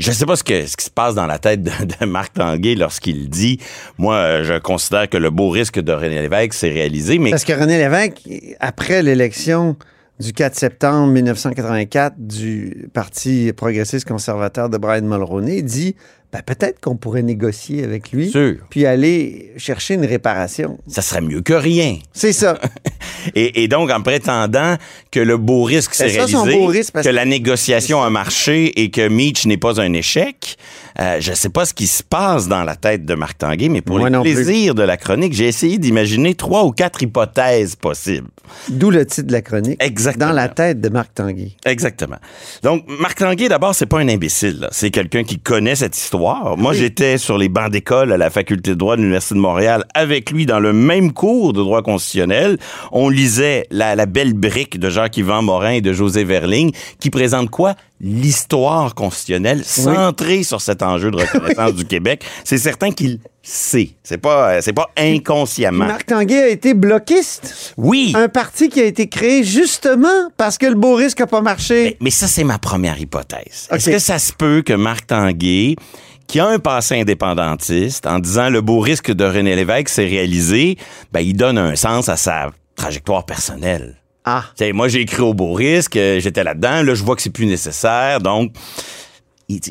je 0.00 0.12
sais 0.12 0.26
pas 0.26 0.34
ce, 0.34 0.42
que, 0.42 0.62
qui 0.62 0.84
se 0.84 0.90
passe 0.90 1.14
dans 1.14 1.26
la 1.26 1.38
tête 1.38 1.62
de, 1.62 1.70
de 2.00 2.06
Marc 2.06 2.32
Tanguay 2.32 2.74
lorsqu'il 2.74 3.28
dit 3.28 3.60
Moi, 3.98 4.14
euh, 4.14 4.44
je 4.44 4.58
considère 4.58 5.08
que 5.08 5.18
le 5.18 5.30
beau 5.30 5.50
risque 5.50 5.78
de 5.78 5.92
René 5.92 6.22
Lévesque 6.22 6.54
s'est 6.54 6.70
réalisé, 6.70 7.18
mais 7.18 7.30
Parce 7.30 7.44
que 7.44 7.52
René 7.52 7.78
Lévesque, 7.78 8.28
après 8.60 9.02
l'élection 9.02 9.76
du 10.18 10.32
4 10.32 10.54
septembre 10.54 11.12
1984 11.12 12.14
du 12.18 12.88
Parti 12.92 13.52
progressiste 13.54 14.06
conservateur 14.06 14.68
de 14.68 14.78
Brian 14.78 15.02
Mulroney, 15.02 15.62
dit 15.62 15.96
ben, 16.32 16.42
peut-être 16.46 16.80
qu'on 16.80 16.96
pourrait 16.96 17.22
négocier 17.22 17.82
avec 17.82 18.12
lui, 18.12 18.30
sûr, 18.30 18.56
puis 18.70 18.86
aller 18.86 19.52
chercher 19.56 19.94
une 19.94 20.04
réparation. 20.06 20.78
ça 20.86 21.02
serait 21.02 21.20
mieux 21.22 21.40
que 21.40 21.52
rien. 21.54 21.98
C'est 22.12 22.32
ça. 22.32 22.58
Et, 23.34 23.64
et 23.64 23.68
donc, 23.68 23.90
en 23.90 24.00
prétendant 24.00 24.76
que 25.10 25.20
le 25.20 25.36
beau 25.36 25.62
risque 25.64 25.92
s'est 25.94 26.06
Ben, 26.06 26.24
réalisé, 26.26 26.56
beau 26.58 26.66
risque, 26.66 26.92
parce 26.94 27.04
que 27.04 27.10
que- 27.10 27.14
la 27.14 27.26
négociation 27.26 28.02
a 28.02 28.08
marché 28.08 28.80
et 28.80 28.90
que 28.90 29.06
Meach 29.08 29.44
n'est 29.44 29.58
pas 29.58 29.78
un 29.80 29.92
échec, 29.92 30.56
euh, 31.00 31.16
je 31.20 31.30
ne 31.30 31.34
sais 31.36 31.48
pas 31.48 31.64
ce 31.64 31.72
qui 31.74 31.86
se 31.86 32.02
passe 32.02 32.46
dans 32.48 32.62
la 32.62 32.76
tête 32.76 33.04
de 33.06 33.14
Marc 33.14 33.38
Tanguay, 33.38 33.68
mais 33.68 33.80
pour 33.80 33.98
Moi 33.98 34.10
le 34.10 34.20
plus. 34.20 34.34
plaisir 34.34 34.74
de 34.74 34.82
la 34.82 34.96
chronique, 34.96 35.32
j'ai 35.32 35.46
essayé 35.48 35.78
d'imaginer 35.78 36.34
trois 36.34 36.64
ou 36.64 36.72
quatre 36.72 37.02
hypothèses 37.02 37.74
possibles. 37.76 38.28
D'où 38.68 38.90
le 38.90 39.06
titre 39.06 39.28
de 39.28 39.32
la 39.32 39.42
chronique. 39.42 39.82
Exactement. 39.82 40.26
Dans 40.28 40.32
la 40.34 40.48
tête 40.48 40.80
de 40.80 40.88
Marc 40.88 41.14
Tanguy. 41.14 41.56
Exactement. 41.64 42.16
Donc, 42.62 42.84
Marc 42.88 43.18
Tanguay, 43.18 43.48
d'abord, 43.48 43.74
c'est 43.74 43.86
pas 43.86 44.00
un 44.00 44.08
imbécile. 44.08 44.68
C'est 44.72 44.90
quelqu'un 44.90 45.22
qui 45.24 45.38
connaît 45.38 45.76
cette 45.76 45.96
histoire. 45.96 46.56
Moi, 46.56 46.72
j'étais 46.72 47.16
sur 47.16 47.38
les 47.38 47.48
bancs 47.48 47.70
d'école 47.70 48.12
à 48.12 48.16
la 48.16 48.28
faculté 48.28 48.72
de 48.72 48.76
droit 48.76 48.96
de 48.96 49.00
l'Université 49.02 49.36
de 49.36 49.40
Montréal 49.40 49.84
avec 49.94 50.30
lui 50.30 50.46
dans 50.46 50.60
le 50.60 50.72
même 50.72 51.12
cours 51.12 51.52
de 51.52 51.60
droit 51.60 51.82
constitutionnel. 51.82 52.58
On 52.92 53.08
lisait 53.08 53.66
la, 53.70 53.94
la 53.94 54.06
belle 54.06 54.34
brique 54.34 54.78
de 54.78 54.90
Jacques-Yvan 54.90 55.42
Morin 55.42 55.70
et 55.70 55.80
de 55.80 55.92
José 55.92 56.24
Verling 56.24 56.72
qui 56.98 57.10
présente 57.10 57.50
quoi? 57.50 57.74
L'histoire 58.02 58.94
constitutionnelle 58.94 59.62
centrée 59.62 60.42
sur 60.42 60.62
cet 60.62 60.82
enjeu 60.82 61.10
de 61.10 61.18
reconnaissance 61.18 61.74
du 61.74 61.84
Québec. 61.84 62.24
C'est 62.44 62.56
certain 62.56 62.92
qu'il 62.92 63.18
sait. 63.42 63.90
C'est 64.02 64.16
pas, 64.16 64.52
euh, 64.52 64.60
c'est 64.62 64.72
pas 64.72 64.88
inconsciemment. 64.96 65.84
Marc 65.84 66.06
Tanguay 66.06 66.42
a 66.42 66.48
été 66.48 66.72
bloquiste. 66.72 67.74
Oui! 67.76 68.14
Un 68.16 68.28
parti 68.28 68.70
qui 68.70 68.80
a 68.80 68.84
été 68.84 69.06
créé 69.08 69.44
justement 69.44 70.30
parce 70.38 70.56
que 70.56 70.64
le 70.64 70.76
beau 70.76 70.94
risque 70.94 71.20
n'a 71.20 71.26
pas 71.26 71.42
marché. 71.42 71.84
Mais, 71.84 71.96
mais 72.00 72.10
ça, 72.10 72.26
c'est 72.26 72.44
ma 72.44 72.58
première 72.58 72.98
hypothèse. 72.98 73.68
Est-ce 73.70 73.90
que 73.90 73.98
ça 73.98 74.18
se 74.18 74.32
peut 74.32 74.62
que 74.64 74.72
Marc 74.72 75.08
Tanguay, 75.08 75.76
qui 76.26 76.40
a 76.40 76.46
un 76.46 76.58
passé 76.58 77.00
indépendantiste, 77.00 78.06
en 78.06 78.18
disant 78.18 78.48
le 78.48 78.62
beau 78.62 78.80
risque 78.80 79.12
de 79.12 79.24
René 79.24 79.56
Lévesque 79.56 79.90
s'est 79.90 80.06
réalisé, 80.06 80.78
ben, 81.12 81.20
il 81.20 81.36
donne 81.36 81.58
un 81.58 81.76
sens 81.76 82.08
à 82.08 82.16
sa 82.16 82.50
trajectoire 82.76 83.26
personnelle? 83.26 83.99
Ah. 84.24 84.44
Tu 84.56 84.72
moi, 84.72 84.88
j'ai 84.88 85.00
écrit 85.00 85.22
au 85.22 85.34
beau 85.34 85.52
risque, 85.52 85.96
euh, 85.96 86.20
j'étais 86.20 86.44
là-dedans, 86.44 86.82
là, 86.82 86.94
je 86.94 87.02
vois 87.02 87.16
que 87.16 87.22
c'est 87.22 87.30
plus 87.30 87.46
nécessaire, 87.46 88.20
donc, 88.20 88.52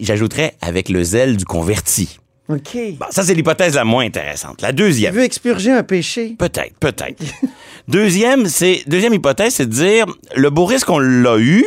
j'ajouterais 0.02 0.56
avec 0.62 0.90
le 0.90 1.04
zèle 1.04 1.38
du 1.38 1.46
converti. 1.46 2.20
OK. 2.50 2.78
Bon, 3.00 3.06
ça, 3.12 3.24
c'est 3.24 3.36
l'hypothèse 3.36 3.76
la 3.76 3.86
moins 3.86 4.04
intéressante. 4.04 4.62
La 4.64 4.72
deuxième. 4.72 5.14
veut 5.14 5.24
expurger 5.24 5.72
un 5.72 5.84
péché? 5.84 6.36
Peut-être, 6.38 6.74
peut-être. 6.80 7.24
deuxième, 7.88 8.48
c'est 8.48 8.82
deuxième 8.88 9.14
hypothèse, 9.14 9.54
c'est 9.54 9.68
de 9.68 9.72
dire 9.74 10.06
le 10.36 10.50
beau 10.50 10.66
risque 10.66 10.90
on 10.90 10.98
l'a 10.98 11.38
eu. 11.38 11.64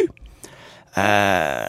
euh, 0.98 1.64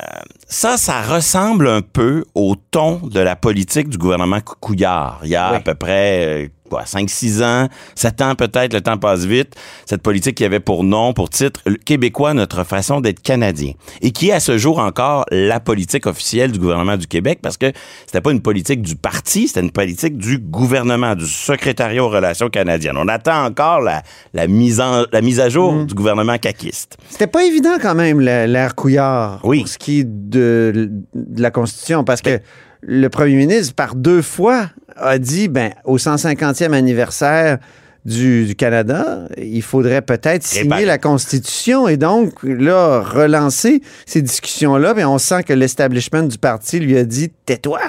Ça, 0.55 0.77
ça 0.77 1.01
ressemble 1.01 1.67
un 1.67 1.81
peu 1.81 2.25
au 2.35 2.55
ton 2.69 2.97
de 3.03 3.19
la 3.19 3.35
politique 3.35 3.89
du 3.89 3.97
gouvernement 3.97 4.39
Cou- 4.39 4.53
Couillard. 4.59 5.21
Il 5.23 5.29
y 5.29 5.35
a 5.35 5.47
à 5.47 5.59
peu 5.59 5.73
près 5.73 6.43
euh, 6.43 6.47
quoi, 6.69 6.83
5-6 6.83 7.43
ans, 7.43 7.67
7 7.95 8.21
ans 8.21 8.35
peut-être, 8.35 8.73
le 8.73 8.81
temps 8.81 8.97
passe 8.99 9.25
vite. 9.25 9.55
Cette 9.87 10.03
politique 10.03 10.35
qui 10.35 10.45
avait 10.45 10.59
pour 10.59 10.83
nom, 10.83 11.11
pour 11.13 11.29
titre, 11.31 11.59
le 11.65 11.75
Québécois, 11.75 12.35
notre 12.35 12.63
façon 12.63 13.01
d'être 13.01 13.21
Canadien. 13.23 13.71
Et 14.01 14.11
qui 14.11 14.29
est 14.29 14.33
à 14.33 14.39
ce 14.39 14.59
jour 14.59 14.77
encore 14.77 15.25
la 15.31 15.59
politique 15.59 16.05
officielle 16.05 16.51
du 16.51 16.59
gouvernement 16.59 16.97
du 16.97 17.07
Québec 17.07 17.39
parce 17.41 17.57
que 17.57 17.71
c'était 18.05 18.21
pas 18.21 18.31
une 18.31 18.41
politique 18.41 18.83
du 18.83 18.95
parti, 18.95 19.47
c'était 19.47 19.61
une 19.61 19.71
politique 19.71 20.17
du 20.19 20.37
gouvernement, 20.37 21.15
du 21.15 21.25
secrétariat 21.25 22.03
aux 22.03 22.09
relations 22.09 22.49
canadiennes. 22.49 22.97
On 22.97 23.07
attend 23.07 23.43
encore 23.45 23.81
la, 23.81 24.03
la, 24.35 24.45
mise, 24.47 24.79
en, 24.79 25.03
la 25.11 25.21
mise 25.21 25.39
à 25.39 25.49
jour 25.49 25.83
du 25.85 25.95
gouvernement 25.95 26.37
caquiste. 26.37 26.97
C'était 27.09 27.27
pas 27.27 27.43
évident 27.43 27.77
quand 27.81 27.95
même, 27.95 28.19
l'ère 28.19 28.75
Couillard, 28.75 29.39
Oui. 29.43 29.59
pour 29.61 29.67
ce 29.67 29.77
qui 29.79 30.01
est 30.01 30.03
de, 30.07 30.42
de 30.43 31.41
la 31.41 31.51
Constitution, 31.51 32.03
parce 32.03 32.21
que 32.21 32.39
le 32.81 33.07
premier 33.07 33.35
ministre, 33.35 33.73
par 33.73 33.95
deux 33.95 34.21
fois, 34.21 34.69
a 34.95 35.17
dit, 35.17 35.47
ben, 35.47 35.73
au 35.85 35.97
150e 35.97 36.73
anniversaire 36.73 37.57
du, 38.05 38.45
du 38.45 38.55
Canada, 38.55 39.27
il 39.37 39.61
faudrait 39.61 40.01
peut-être 40.01 40.43
signer 40.43 40.85
la 40.85 40.97
Constitution 40.97 41.87
et 41.87 41.97
donc, 41.97 42.43
là, 42.43 43.01
relancer 43.01 43.81
ces 44.05 44.21
discussions-là. 44.21 44.93
Mais 44.93 45.05
on 45.05 45.17
sent 45.17 45.43
que 45.43 45.53
l'establishment 45.53 46.23
du 46.23 46.37
parti 46.37 46.79
lui 46.79 46.97
a 46.97 47.05
dit, 47.05 47.31
tais-toi. 47.45 47.79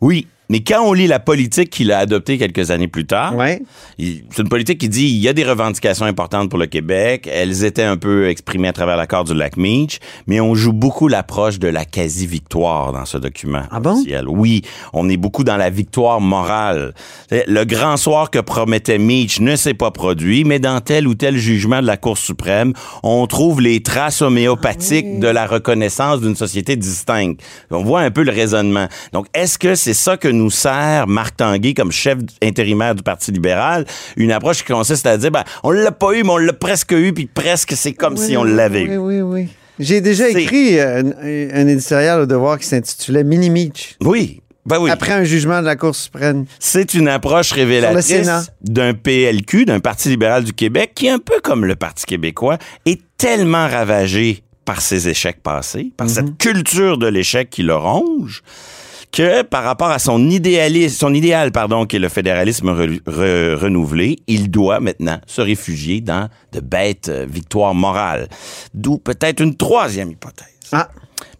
Oui, 0.00 0.26
mais 0.48 0.60
quand 0.60 0.82
on 0.82 0.92
lit 0.92 1.06
la 1.06 1.20
politique 1.20 1.70
qu'il 1.70 1.92
a 1.92 1.98
adoptée 1.98 2.38
quelques 2.38 2.70
années 2.70 2.88
plus 2.88 3.06
tard, 3.06 3.34
Ouais. 3.36 3.60
c'est 3.98 4.38
une 4.38 4.48
politique 4.48 4.78
qui 4.78 4.88
dit 4.88 5.04
il 5.06 5.18
y 5.18 5.28
a 5.28 5.32
des 5.32 5.44
revendications 5.44 6.06
importantes 6.06 6.48
pour 6.50 6.58
le 6.58 6.66
Québec. 6.66 7.28
Elles 7.32 7.64
étaient 7.64 7.82
un 7.82 7.96
peu 7.96 8.28
exprimées 8.28 8.68
à 8.68 8.72
travers 8.72 8.96
l'accord 8.96 9.24
du 9.24 9.34
lac 9.34 9.56
Meach, 9.56 9.98
mais 10.26 10.40
on 10.40 10.54
joue 10.54 10.72
beaucoup 10.72 11.08
l'approche 11.08 11.58
de 11.58 11.68
la 11.68 11.84
quasi-victoire 11.84 12.92
dans 12.92 13.04
ce 13.04 13.18
document. 13.18 13.62
Ah 13.70 13.80
bon? 13.80 13.94
officiel. 13.98 14.24
Oui, 14.28 14.62
on 14.92 15.08
est 15.08 15.16
beaucoup 15.16 15.44
dans 15.44 15.56
la 15.56 15.70
victoire 15.70 16.20
morale. 16.20 16.94
Le 17.30 17.64
grand 17.64 17.96
soir 17.96 18.30
que 18.30 18.38
promettait 18.38 18.98
Meach 18.98 19.40
ne 19.40 19.56
s'est 19.56 19.74
pas 19.74 19.90
produit, 19.90 20.44
mais 20.44 20.58
dans 20.58 20.80
tel 20.80 21.06
ou 21.06 21.14
tel 21.14 21.36
jugement 21.36 21.80
de 21.82 21.86
la 21.86 21.96
Cour 21.96 22.16
suprême, 22.18 22.72
on 23.02 23.26
trouve 23.26 23.60
les 23.60 23.82
traces 23.82 24.22
homéopathiques 24.22 25.18
de 25.18 25.28
la 25.28 25.46
reconnaissance 25.46 26.20
d'une 26.20 26.36
société 26.36 26.76
distincte. 26.76 27.40
On 27.70 27.82
voit 27.82 28.00
un 28.00 28.10
peu 28.10 28.22
le 28.22 28.32
raisonnement. 28.32 28.88
Donc, 29.12 29.26
est-ce 29.34 29.58
que 29.58 29.74
c'est 29.74 29.94
ça 29.94 30.16
que 30.16 30.28
nous 30.28 30.37
sert 30.50 31.06
Marc 31.06 31.36
Tanguay 31.36 31.74
comme 31.74 31.92
chef 31.92 32.18
intérimaire 32.42 32.94
du 32.94 33.02
Parti 33.02 33.32
libéral? 33.32 33.84
Une 34.16 34.32
approche 34.32 34.64
qui 34.64 34.72
consiste 34.72 35.06
à 35.06 35.16
dire, 35.16 35.30
ben, 35.30 35.44
on 35.62 35.70
l'a 35.70 35.92
pas 35.92 36.12
eu, 36.12 36.22
mais 36.22 36.30
on 36.30 36.38
l'a 36.38 36.52
presque 36.52 36.92
eu, 36.92 37.12
puis 37.12 37.26
presque 37.26 37.72
c'est 37.76 37.92
comme 37.92 38.16
si 38.16 38.36
on 38.36 38.44
l'avait 38.44 38.82
oui, 38.82 38.94
eu. 38.94 38.98
Oui, 38.98 39.20
oui, 39.20 39.48
J'ai 39.78 40.00
déjà 40.00 40.28
écrit 40.28 40.78
euh, 40.78 41.02
un, 41.02 41.62
un 41.62 41.66
éditorial 41.66 42.20
au 42.20 42.26
devoir 42.26 42.58
qui 42.58 42.66
s'intitulait 42.66 43.24
Mini 43.24 43.50
Meach. 43.50 43.96
Oui. 44.02 44.40
Ben 44.68 44.78
oui. 44.78 44.90
Après 44.90 45.12
un 45.12 45.24
jugement 45.24 45.60
de 45.60 45.66
la 45.66 45.76
Cour 45.76 45.94
suprême. 45.94 46.44
C'est 46.58 46.92
une 46.92 47.08
approche 47.08 47.52
révélatrice 47.52 48.50
d'un 48.60 48.92
PLQ, 48.92 49.64
d'un 49.64 49.80
Parti 49.80 50.10
libéral 50.10 50.44
du 50.44 50.52
Québec, 50.52 50.92
qui, 50.94 51.08
un 51.08 51.18
peu 51.18 51.40
comme 51.42 51.64
le 51.64 51.74
Parti 51.74 52.04
québécois, 52.04 52.58
est 52.84 53.00
tellement 53.16 53.66
ravagé 53.66 54.42
par 54.66 54.82
ses 54.82 55.08
échecs 55.08 55.42
passés, 55.42 55.92
par 55.96 56.10
cette 56.10 56.36
culture 56.36 56.98
de 56.98 57.06
l'échec 57.06 57.48
qui 57.48 57.62
le 57.62 57.74
ronge, 57.74 58.42
que 59.12 59.42
par 59.42 59.64
rapport 59.64 59.88
à 59.90 59.98
son 59.98 60.28
idéalisme, 60.30 60.96
son 60.96 61.14
idéal, 61.14 61.50
pardon, 61.52 61.86
qui 61.86 61.96
est 61.96 62.00
le 62.00 62.08
fédéralisme 62.08 62.68
re- 62.70 63.00
re- 63.02 63.54
renouvelé, 63.54 64.18
il 64.26 64.50
doit 64.50 64.80
maintenant 64.80 65.20
se 65.26 65.40
réfugier 65.40 66.00
dans 66.00 66.28
de 66.52 66.60
bêtes 66.60 67.08
euh, 67.08 67.26
victoires 67.28 67.74
morales. 67.74 68.28
D'où 68.74 68.98
peut-être 68.98 69.40
une 69.42 69.56
troisième 69.56 70.10
hypothèse 70.10 70.46
Ah, 70.72 70.88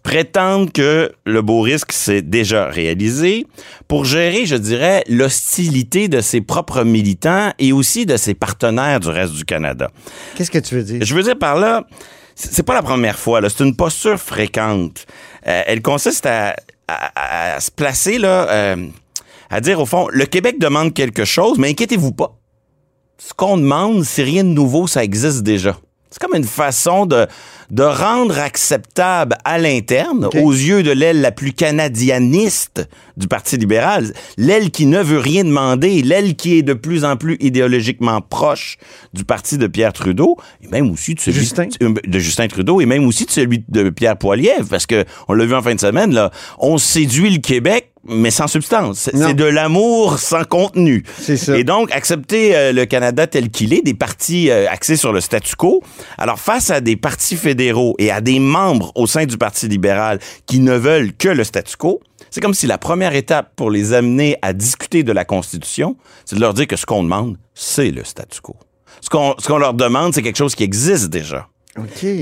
prétendent 0.02 0.72
que 0.72 1.12
le 1.26 1.42
beau 1.42 1.60
risque 1.60 1.92
s'est 1.92 2.22
déjà 2.22 2.68
réalisé 2.68 3.46
pour 3.88 4.06
gérer, 4.06 4.46
je 4.46 4.56
dirais, 4.56 5.04
l'hostilité 5.08 6.08
de 6.08 6.20
ses 6.22 6.40
propres 6.40 6.82
militants 6.84 7.52
et 7.58 7.72
aussi 7.72 8.06
de 8.06 8.16
ses 8.16 8.32
partenaires 8.34 9.00
du 9.00 9.08
reste 9.08 9.34
du 9.34 9.44
Canada. 9.44 9.90
qu'est-ce 10.36 10.50
que 10.50 10.58
tu 10.58 10.76
veux 10.76 10.82
dire? 10.82 11.00
Je 11.04 11.14
veux 11.14 11.22
dire 11.22 11.38
par 11.38 11.56
là, 11.56 11.84
c'est 12.34 12.62
pas 12.62 12.74
la 12.74 12.82
première 12.82 13.18
fois, 13.18 13.40
là, 13.40 13.48
c'est 13.50 13.64
une 13.64 13.74
posture 13.76 14.16
fréquente. 14.18 15.04
Euh, 15.46 15.62
elle 15.66 15.82
consiste 15.82 16.24
à, 16.24 16.54
à- 16.88 17.60
se 17.60 17.70
placer 17.70 18.18
là, 18.18 18.48
euh, 18.50 18.86
à 19.50 19.60
dire 19.60 19.80
au 19.80 19.86
fond, 19.86 20.08
le 20.10 20.26
Québec 20.26 20.58
demande 20.58 20.94
quelque 20.94 21.24
chose, 21.24 21.58
mais 21.58 21.70
inquiétez-vous 21.70 22.12
pas. 22.12 22.34
Ce 23.18 23.34
qu'on 23.34 23.56
demande, 23.56 24.04
c'est 24.04 24.22
rien 24.22 24.44
de 24.44 24.48
nouveau, 24.50 24.86
ça 24.86 25.02
existe 25.04 25.42
déjà. 25.42 25.76
C'est 26.10 26.20
comme 26.20 26.34
une 26.36 26.44
façon 26.44 27.04
de, 27.04 27.26
de 27.70 27.82
rendre 27.82 28.38
acceptable 28.38 29.36
à 29.44 29.58
l'interne, 29.58 30.28
aux 30.34 30.52
yeux 30.52 30.82
de 30.82 30.90
l'aile 30.90 31.20
la 31.20 31.32
plus 31.32 31.52
canadianiste 31.52 32.88
du 33.16 33.28
Parti 33.28 33.56
libéral, 33.56 34.12
l'aile 34.36 34.70
qui 34.70 34.86
ne 34.86 35.02
veut 35.02 35.18
rien 35.18 35.44
demander, 35.44 36.02
l'aile 36.02 36.34
qui 36.36 36.58
est 36.58 36.62
de 36.62 36.72
plus 36.72 37.04
en 37.04 37.16
plus 37.16 37.36
idéologiquement 37.40 38.20
proche 38.20 38.78
du 39.12 39.24
parti 39.24 39.58
de 39.58 39.66
Pierre 39.66 39.92
Trudeau, 39.92 40.36
et 40.62 40.68
même 40.68 40.90
aussi 40.90 41.14
de 41.14 41.20
celui 41.20 41.40
Justin. 41.40 41.68
de 41.80 42.18
Justin 42.18 42.48
Trudeau, 42.48 42.80
et 42.80 42.86
même 42.86 43.04
aussi 43.06 43.26
de 43.26 43.30
celui 43.30 43.64
de 43.68 43.90
Pierre 43.90 44.16
Poilievre, 44.16 44.68
parce 44.70 44.86
que 44.86 45.04
on 45.26 45.34
l'a 45.34 45.44
vu 45.44 45.54
en 45.54 45.62
fin 45.62 45.74
de 45.74 45.80
semaine, 45.80 46.14
là, 46.14 46.30
on 46.58 46.78
séduit 46.78 47.30
le 47.30 47.38
Québec, 47.38 47.90
mais 48.08 48.30
sans 48.30 48.46
substance. 48.46 49.10
C'est 49.12 49.34
de 49.34 49.44
l'amour 49.44 50.18
sans 50.18 50.44
contenu. 50.44 51.04
C'est 51.20 51.36
ça. 51.36 51.58
Et 51.58 51.64
donc, 51.64 51.92
accepter 51.92 52.56
euh, 52.56 52.72
le 52.72 52.86
Canada 52.86 53.26
tel 53.26 53.50
qu'il 53.50 53.74
est, 53.74 53.82
des 53.82 53.92
partis 53.92 54.50
euh, 54.50 54.66
axés 54.70 54.96
sur 54.96 55.12
le 55.12 55.20
statu 55.20 55.56
quo. 55.56 55.82
Alors, 56.16 56.38
face 56.38 56.70
à 56.70 56.80
des 56.80 56.96
partis 56.96 57.36
fédéraux 57.36 57.57
et 57.98 58.10
à 58.10 58.20
des 58.20 58.38
membres 58.38 58.92
au 58.94 59.06
sein 59.06 59.26
du 59.26 59.36
Parti 59.36 59.68
libéral 59.68 60.20
qui 60.46 60.60
ne 60.60 60.74
veulent 60.74 61.12
que 61.12 61.28
le 61.28 61.44
statu 61.44 61.76
quo, 61.76 62.00
c'est 62.30 62.40
comme 62.40 62.54
si 62.54 62.66
la 62.66 62.78
première 62.78 63.14
étape 63.14 63.52
pour 63.56 63.70
les 63.70 63.92
amener 63.92 64.36
à 64.42 64.52
discuter 64.52 65.02
de 65.02 65.12
la 65.12 65.24
Constitution, 65.24 65.96
c'est 66.24 66.36
de 66.36 66.40
leur 66.40 66.54
dire 66.54 66.66
que 66.66 66.76
ce 66.76 66.86
qu'on 66.86 67.02
demande, 67.02 67.36
c'est 67.54 67.90
le 67.90 68.04
statu 68.04 68.40
quo. 68.40 68.56
Ce 69.00 69.10
qu'on 69.10 69.34
ce 69.38 69.48
qu'on 69.48 69.58
leur 69.58 69.74
demande, 69.74 70.14
c'est 70.14 70.22
quelque 70.22 70.38
chose 70.38 70.54
qui 70.54 70.64
existe 70.64 71.08
déjà. 71.08 71.48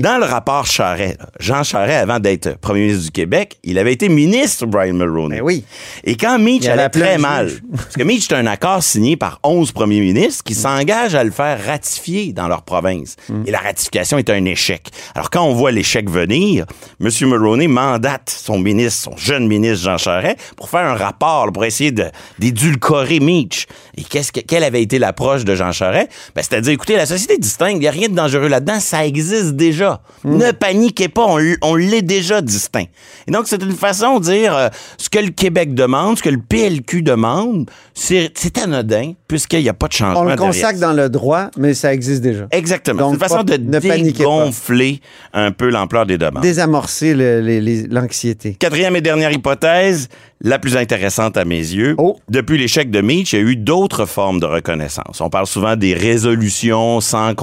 Dans 0.01 0.17
le 0.17 0.25
rapport 0.25 0.65
Charret, 0.65 1.17
Jean 1.39 1.63
Charret, 1.63 1.95
avant 1.95 2.19
d'être 2.19 2.57
premier 2.59 2.81
ministre 2.81 3.03
du 3.05 3.11
Québec, 3.11 3.57
il 3.63 3.77
avait 3.79 3.93
été 3.93 4.09
ministre, 4.09 4.65
Brian 4.65 4.93
Mulroney. 4.93 5.37
Ben 5.37 5.43
oui. 5.43 5.63
Et 6.03 6.15
quand 6.15 6.39
Mitch 6.39 6.67
allait 6.67 6.89
très 6.89 7.17
mal, 7.17 7.51
parce 7.75 7.95
que 7.95 8.03
Mitch, 8.03 8.27
c'est 8.27 8.35
un 8.35 8.45
accord 8.47 8.83
signé 8.83 9.17
par 9.17 9.39
11 9.43 9.71
premiers 9.71 9.99
ministres 9.99 10.43
qui 10.43 10.53
s'engagent 10.55 11.15
à 11.15 11.23
le 11.23 11.31
faire 11.31 11.63
ratifier 11.65 12.33
dans 12.33 12.47
leur 12.47 12.63
province. 12.63 13.15
Mm. 13.29 13.43
Et 13.45 13.51
la 13.51 13.59
ratification 13.59 14.17
est 14.17 14.29
un 14.29 14.45
échec. 14.45 14.87
Alors, 15.15 15.29
quand 15.29 15.43
on 15.43 15.53
voit 15.53 15.71
l'échec 15.71 16.09
venir, 16.09 16.65
M. 17.01 17.09
Mulroney 17.21 17.67
mandate 17.67 18.29
son 18.29 18.57
ministre, 18.59 19.11
son 19.11 19.17
jeune 19.17 19.47
ministre 19.47 19.83
Jean 19.85 19.97
Charest, 19.97 20.37
pour 20.55 20.69
faire 20.69 20.85
un 20.85 20.95
rapport, 20.95 21.51
pour 21.51 21.65
essayer 21.65 21.91
de- 21.91 22.09
d'édulcorer 22.39 23.19
Mitch. 23.19 23.65
Et 23.97 24.03
qu'est-ce 24.03 24.31
que, 24.31 24.39
quelle 24.39 24.63
avait 24.63 24.81
été 24.81 24.99
l'approche 24.99 25.43
de 25.45 25.55
Jean 25.55 25.71
Charest? 25.71 26.09
Ben, 26.35 26.41
c'est-à-dire, 26.41 26.73
écoutez, 26.73 26.95
la 26.95 27.05
société 27.05 27.37
distincte, 27.37 27.75
il 27.75 27.79
n'y 27.79 27.87
a 27.87 27.91
rien 27.91 28.09
de 28.09 28.15
dangereux 28.15 28.47
là-dedans, 28.47 28.79
ça 28.79 29.05
existe 29.05 29.46
déjà. 29.53 30.01
Mm. 30.23 30.37
Ne 30.37 30.51
paniquez 30.51 31.09
pas, 31.09 31.25
on, 31.61 31.75
l'est 31.75 32.01
déjà 32.01 32.41
distinct. 32.41 32.85
Et 33.27 33.31
donc, 33.31 33.47
c'est 33.47 33.61
une 33.61 33.73
façon 33.75 34.19
de 34.19 34.25
dire 34.25 34.55
euh, 34.55 34.69
ce 34.97 35.09
que 35.09 35.19
le 35.19 35.29
Québec 35.29 35.73
demande, 35.73 36.17
ce 36.17 36.23
que 36.23 36.29
le 36.29 36.39
PLQ 36.39 37.01
demande, 37.01 37.69
c'est 37.93 38.57
anodin, 38.61 39.13
puisqu'il 39.27 39.61
n'y 39.61 39.69
a 39.69 39.73
pas 39.73 39.87
de 39.87 39.93
changement 39.93 40.21
On 40.21 40.23
le 40.23 40.35
consacre 40.35 40.79
dans 40.79 40.93
le 40.93 41.09
droit, 41.09 41.49
mais 41.57 41.73
ça 41.73 41.93
existe 41.93 42.21
déjà. 42.21 42.47
Exactement. 42.51 42.99
Donc, 42.99 43.09
C'est 43.11 43.25
une 43.25 43.29
façon 43.29 43.43
de 43.43 43.55
dégonfler 43.55 45.01
un 45.33 45.51
peu 45.51 45.69
l'ampleur 45.69 46.05
des 46.05 46.17
demandes. 46.17 46.43
Désamorcer 46.43 47.13
le- 47.13 47.87
l'anxiété. 47.89 48.53
Quatrième 48.53 48.95
et 48.95 49.01
dernière 49.01 49.31
hypothèse, 49.31 50.09
la 50.41 50.59
plus 50.59 50.77
intéressante 50.77 51.37
à 51.37 51.45
mes 51.45 51.55
yeux. 51.55 51.95
Oh. 51.97 52.17
Depuis 52.29 52.57
l'échec 52.57 52.91
de 52.91 53.01
Mitch, 53.01 53.33
il 53.33 53.39
y 53.39 53.39
a 53.39 53.45
eu 53.45 53.55
d'autres 53.55 54.05
formes 54.05 54.39
de 54.39 54.45
reconnaissance. 54.45 55.21
On 55.21 55.29
parle 55.29 55.47
souvent 55.47 55.75
des 55.75 55.93
résolutions 55.93 57.01
sans 57.01 57.33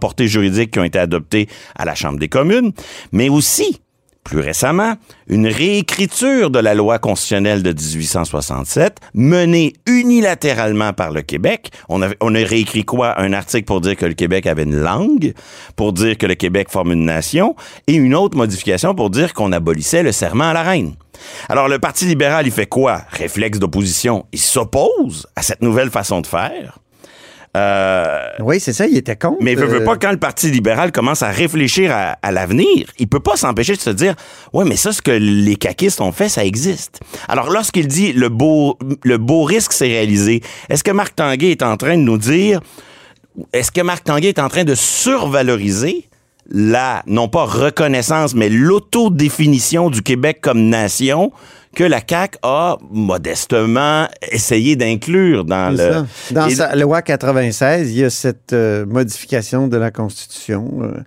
portée 0.00 0.28
juridique 0.28 0.72
qui 0.72 0.78
ont 0.78 0.84
été 0.84 0.98
adoptées 0.98 1.48
à 1.76 1.84
la 1.84 1.94
Chambre 1.94 2.18
des 2.18 2.28
communes, 2.28 2.72
mais 3.12 3.28
aussi, 3.28 3.80
plus 4.24 4.40
récemment, 4.40 4.94
une 5.28 5.46
réécriture 5.46 6.50
de 6.50 6.58
la 6.58 6.74
loi 6.74 6.98
constitutionnelle 6.98 7.62
de 7.62 7.72
1867 7.72 8.98
menée 9.14 9.72
unilatéralement 9.86 10.92
par 10.92 11.10
le 11.10 11.22
Québec. 11.22 11.70
On 11.88 12.02
a, 12.02 12.08
réécrit 12.44 12.84
quoi? 12.84 13.18
Un 13.20 13.32
article 13.32 13.64
pour 13.64 13.80
dire 13.80 13.96
que 13.96 14.06
le 14.06 14.14
Québec 14.14 14.46
avait 14.46 14.64
une 14.64 14.80
langue, 14.80 15.32
pour 15.74 15.92
dire 15.92 16.18
que 16.18 16.26
le 16.26 16.34
Québec 16.34 16.68
forme 16.70 16.92
une 16.92 17.04
nation, 17.04 17.56
et 17.86 17.94
une 17.94 18.14
autre 18.14 18.36
modification 18.36 18.94
pour 18.94 19.10
dire 19.10 19.32
qu'on 19.32 19.52
abolissait 19.52 20.02
le 20.02 20.12
serment 20.12 20.50
à 20.50 20.52
la 20.52 20.62
reine. 20.62 20.94
Alors, 21.48 21.68
le 21.68 21.78
Parti 21.78 22.06
libéral, 22.06 22.46
il 22.46 22.52
fait 22.52 22.66
quoi? 22.66 23.02
Réflexe 23.10 23.58
d'opposition. 23.58 24.26
Il 24.32 24.40
s'oppose 24.40 25.26
à 25.36 25.42
cette 25.42 25.62
nouvelle 25.62 25.90
façon 25.90 26.20
de 26.20 26.26
faire. 26.26 26.78
Euh, 27.56 28.28
Oui, 28.40 28.60
c'est 28.60 28.72
ça, 28.72 28.86
il 28.86 28.96
était 28.96 29.16
con. 29.16 29.36
mais 29.40 29.54
veut, 29.56 29.66
veut 29.66 29.82
pas, 29.84 29.96
quand 29.96 30.12
le 30.12 30.18
Parti 30.18 30.50
libéral 30.50 30.92
commence 30.92 31.22
à 31.22 31.30
réfléchir 31.30 31.90
à, 31.92 32.16
à 32.22 32.30
l'avenir, 32.30 32.86
il 32.98 33.08
peut 33.08 33.18
pas 33.20 33.36
s'empêcher 33.36 33.74
de 33.74 33.80
se 33.80 33.90
dire 33.90 34.14
Ouais, 34.52 34.64
mais 34.64 34.76
ça, 34.76 34.92
ce 34.92 35.02
que 35.02 35.10
les 35.10 35.56
caquistes 35.56 36.00
ont 36.00 36.12
fait, 36.12 36.28
ça 36.28 36.44
existe. 36.44 37.00
Alors, 37.28 37.50
lorsqu'il 37.50 37.88
dit 37.88 38.12
le 38.12 38.28
beau, 38.28 38.78
le 39.02 39.18
beau 39.18 39.42
risque 39.42 39.72
s'est 39.72 39.88
réalisé, 39.88 40.42
est-ce 40.68 40.84
que 40.84 40.92
Marc 40.92 41.16
Tanguay 41.16 41.50
est 41.50 41.62
en 41.62 41.76
train 41.76 41.96
de 41.96 42.02
nous 42.02 42.18
dire 42.18 42.60
Est-ce 43.52 43.72
que 43.72 43.80
Marc 43.80 44.04
Tanguay 44.04 44.28
est 44.28 44.38
en 44.38 44.48
train 44.48 44.64
de 44.64 44.74
survaloriser 44.76 46.06
la, 46.52 47.02
non 47.06 47.28
pas 47.28 47.44
reconnaissance, 47.44 48.34
mais 48.34 48.48
l'autodéfinition 48.48 49.90
du 49.90 50.02
Québec 50.02 50.38
comme 50.40 50.68
nation 50.68 51.32
que 51.76 51.84
la 51.84 52.00
CAQ 52.06 52.38
a 52.42 52.78
modestement 52.90 54.08
essayé 54.32 54.74
d'inclure 54.76 55.44
dans 55.44 55.70
le... 55.70 55.76
ça. 55.76 56.06
Dans 56.32 56.46
Et- 56.48 56.54
sa 56.56 56.74
loi 56.76 57.00
96, 57.02 57.92
il 57.92 57.98
y 57.98 58.04
a 58.04 58.10
cette 58.10 58.52
euh, 58.52 58.84
modification 58.86 59.68
de 59.68 59.76
la 59.76 59.90
Constitution. 59.90 60.68
euh, 60.82 61.00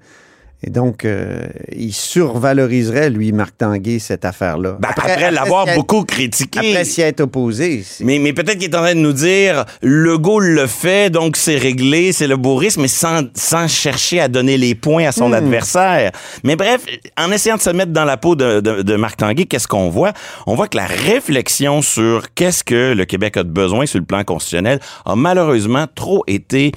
et 0.66 0.70
donc, 0.70 1.06
euh, 1.06 1.46
il 1.76 1.94
survaloriserait, 1.94 3.10
lui, 3.10 3.32
Marc 3.32 3.58
Tanguay, 3.58 4.00
cette 4.00 4.26
affaire-là. 4.26 4.78
Ben, 4.80 4.90
après 4.96 5.32
l'avoir 5.32 5.66
beaucoup 5.76 6.04
critiqué. 6.04 6.60
Après 6.60 6.86
s'y 6.86 7.02
être 7.02 7.22
opposé. 7.22 7.84
Mais, 8.00 8.20
mais 8.20 8.34
peut-être 8.34 8.58
qu'il 8.60 8.72
est 8.72 8.76
en 8.76 8.82
train 8.82 8.96
de 8.96 9.00
nous 9.00 9.14
dire 9.14 9.66
Legault 9.82 10.40
le 10.40 10.68
fait, 10.68 11.10
donc 11.10 11.36
c'est 11.38 11.58
réglé, 11.58 12.12
c'est 12.14 12.28
le 12.28 12.38
bourrisme, 12.38 12.82
mais 12.82 12.88
sans, 12.88 13.22
sans 13.36 13.68
chercher 13.68 14.20
à 14.20 14.28
donner 14.28 14.58
les 14.58 14.76
points 14.76 15.06
à 15.08 15.12
son 15.12 15.30
Hmm. 15.30 15.34
adversaire. 15.34 16.12
Mais 16.44 16.56
bref, 16.56 16.86
en 17.18 17.32
essayant 17.32 17.56
de 17.58 17.62
se 17.62 17.70
mettre 17.70 17.92
dans 17.92 18.06
la 18.06 18.18
peau 18.18 18.36
de, 18.36 18.60
de, 18.60 18.82
de 18.82 18.96
Marc 18.96 19.18
Tanguay, 19.18 19.46
qu'est-ce 19.46 19.68
qu'on 19.68 19.90
voit? 19.90 20.14
On 20.48 20.56
voit 20.56 20.68
que 20.68 20.78
la 20.78 20.86
réflexion 20.86 21.82
sur 21.82 22.34
qu'est-ce 22.36 22.64
que 22.64 22.94
le 22.94 23.06
Québec 23.06 23.38
a 23.38 23.44
de 23.44 23.50
besoin 23.50 23.86
sur 23.86 24.00
le 24.00 24.06
plan 24.06 24.24
constitutionnel 24.24 24.80
a 25.06 25.16
malheureusement 25.16 25.86
trop 25.94 26.24
été 26.28 26.72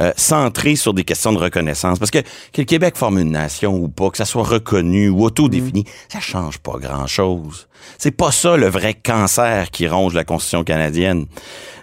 euh, 0.00 0.12
centrée 0.16 0.76
sur 0.76 0.94
des 0.94 1.04
questions 1.04 1.32
de 1.32 1.38
reconnaissance. 1.38 1.98
Parce 1.98 2.10
que 2.10 2.18
que 2.18 2.58
le 2.58 2.64
Québec 2.64 2.96
forme 2.96 3.18
une 3.18 3.31
nation 3.32 3.74
ou 3.74 3.88
pas, 3.88 4.10
que 4.10 4.16
ça 4.16 4.24
soit 4.24 4.44
reconnu 4.44 5.08
ou 5.08 5.24
autodéfini, 5.24 5.84
ça 6.08 6.20
change 6.20 6.58
pas 6.58 6.78
grand-chose. 6.78 7.68
C'est 7.98 8.12
pas 8.12 8.30
ça 8.30 8.56
le 8.56 8.68
vrai 8.68 8.94
cancer 8.94 9.70
qui 9.70 9.88
ronge 9.88 10.14
la 10.14 10.24
Constitution 10.24 10.64
canadienne. 10.64 11.26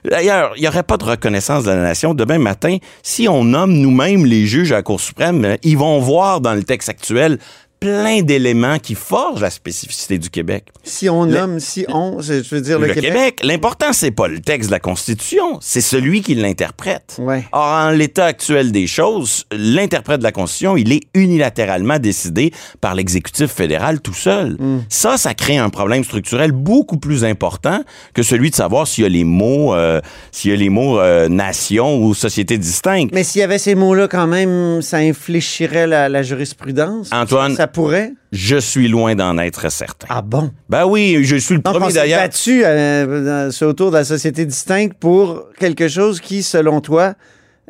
D'ailleurs, 0.05 0.53
il 0.55 0.61
n'y 0.61 0.67
aurait 0.67 0.83
pas 0.83 0.97
de 0.97 1.03
reconnaissance 1.03 1.65
de 1.65 1.71
la 1.71 1.81
nation 1.81 2.13
demain 2.13 2.39
matin 2.39 2.77
si 3.03 3.27
on 3.27 3.43
nomme 3.43 3.73
nous-mêmes 3.73 4.25
les 4.25 4.45
juges 4.45 4.71
à 4.71 4.75
la 4.75 4.83
Cour 4.83 4.99
suprême. 5.01 5.57
Ils 5.63 5.77
vont 5.77 5.99
voir 5.99 6.39
dans 6.39 6.53
le 6.53 6.63
texte 6.63 6.89
actuel 6.89 7.37
plein 7.79 8.21
d'éléments 8.21 8.77
qui 8.79 8.95
forgent 8.95 9.41
la 9.41 9.49
spécificité 9.49 10.17
du 10.17 10.29
Québec. 10.29 10.65
Si 10.83 11.09
on 11.09 11.25
nomme, 11.25 11.59
si 11.59 11.85
on, 11.87 12.19
je 12.21 12.43
veux 12.53 12.61
dire, 12.61 12.79
le, 12.79 12.87
Le 12.87 12.93
Québec. 12.93 13.11
Québec, 13.11 13.39
l'important, 13.43 13.93
c'est 13.93 14.11
pas 14.11 14.27
le 14.27 14.39
texte 14.39 14.69
de 14.69 14.73
la 14.73 14.79
Constitution, 14.79 15.59
c'est 15.61 15.81
celui 15.81 16.21
qui 16.21 16.35
l'interprète. 16.35 17.17
Ouais. 17.19 17.45
Or, 17.51 17.63
en 17.63 17.89
l'état 17.91 18.25
actuel 18.25 18.71
des 18.71 18.87
choses, 18.87 19.45
l'interprète 19.51 20.19
de 20.19 20.23
la 20.23 20.31
Constitution, 20.31 20.75
il 20.77 20.91
est 20.91 21.03
unilatéralement 21.13 21.99
décidé 21.99 22.51
par 22.81 22.95
l'exécutif 22.95 23.51
fédéral 23.51 24.01
tout 24.01 24.13
seul. 24.13 24.57
Hmm. 24.59 24.79
Ça, 24.89 25.17
ça 25.17 25.33
crée 25.33 25.57
un 25.57 25.69
problème 25.69 26.03
structurel 26.03 26.51
beaucoup 26.51 26.97
plus 26.97 27.23
important 27.23 27.83
que 28.13 28.23
celui 28.23 28.49
de 28.49 28.55
savoir 28.55 28.87
s'il 28.87 29.03
y 29.03 29.07
a 29.07 29.09
les 29.09 29.23
mots, 29.23 29.73
euh, 29.73 30.01
s'il 30.31 30.51
y 30.51 30.53
a 30.53 30.57
les 30.57 30.69
mots 30.69 30.99
euh, 30.99 31.29
nation 31.29 31.97
ou 32.03 32.13
société 32.13 32.57
distincte. 32.57 33.13
Mais 33.13 33.23
s'il 33.23 33.39
y 33.41 33.43
avait 33.43 33.57
ces 33.57 33.75
mots-là, 33.75 34.07
quand 34.07 34.27
même, 34.27 34.81
ça 34.81 34.97
infléchirait 34.97 35.87
la, 35.87 36.09
la 36.09 36.23
jurisprudence. 36.23 37.09
Antoine, 37.13 37.55
Ça 37.55 37.67
pourrait? 37.71 38.13
je 38.31 38.57
suis 38.57 38.87
loin 38.87 39.15
d'en 39.15 39.37
être 39.39 39.71
certain. 39.71 40.07
Ah 40.09 40.21
bon? 40.21 40.51
Ben 40.69 40.85
oui, 40.85 41.19
je 41.23 41.35
suis 41.37 41.55
le 41.55 41.61
Donc, 41.61 41.75
on 41.75 41.79
premier 41.79 41.91
s'est 41.93 41.99
d'ailleurs. 41.99 42.21
battu 42.21 42.61
euh, 42.63 43.49
autour 43.61 43.89
de 43.91 43.95
la 43.97 44.03
société 44.05 44.45
distincte 44.45 44.93
pour 44.99 45.45
quelque 45.59 45.87
chose 45.87 46.19
qui, 46.19 46.43
selon 46.43 46.79
toi, 46.81 47.13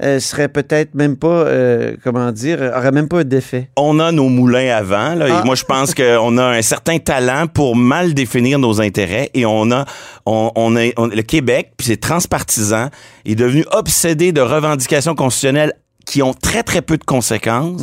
euh, 0.01 0.19
serait 0.21 0.47
peut-être 0.47 0.95
même 0.95 1.17
pas, 1.17 1.27
euh, 1.27 1.95
comment 2.03 2.31
dire, 2.31 2.59
aurait 2.75 2.91
même 2.93 3.07
pas 3.09 3.23
d'effet. 3.25 3.69
on 3.77 3.99
a 3.99 4.11
nos 4.13 4.29
moulins 4.29 4.73
avant. 4.75 5.13
Là, 5.15 5.27
Ah. 5.29 5.41
Et 5.41 5.45
moi, 5.45 5.55
je 5.55 5.63
pense 5.65 5.93
qu'on 5.93 6.37
a 6.37 6.43
un 6.45 6.61
certain 6.61 6.99
talent 6.99 7.47
pour 7.47 7.75
mal 7.75 8.13
définir 8.13 8.59
nos 8.59 8.79
intérêts. 8.81 9.29
Et 9.33 9.45
on 9.45 9.71
a, 9.71 9.85
on, 10.25 10.51
on 10.55 10.75
a 10.77 10.89
on- 10.97 11.07
le 11.07 11.21
Québec, 11.21 11.71
puis 11.77 11.87
c'est 11.87 11.97
transpartisan, 12.01 12.89
est 13.25 13.35
devenu 13.35 13.65
obsédé 13.71 14.31
de 14.31 14.41
revendications 14.41 15.15
constitutionnelles 15.15 15.73
qui 16.09 16.21
ont 16.23 16.33
très, 16.33 16.63
très 16.63 16.81
peu 16.81 16.97
de 16.97 17.03
conséquences. 17.03 17.81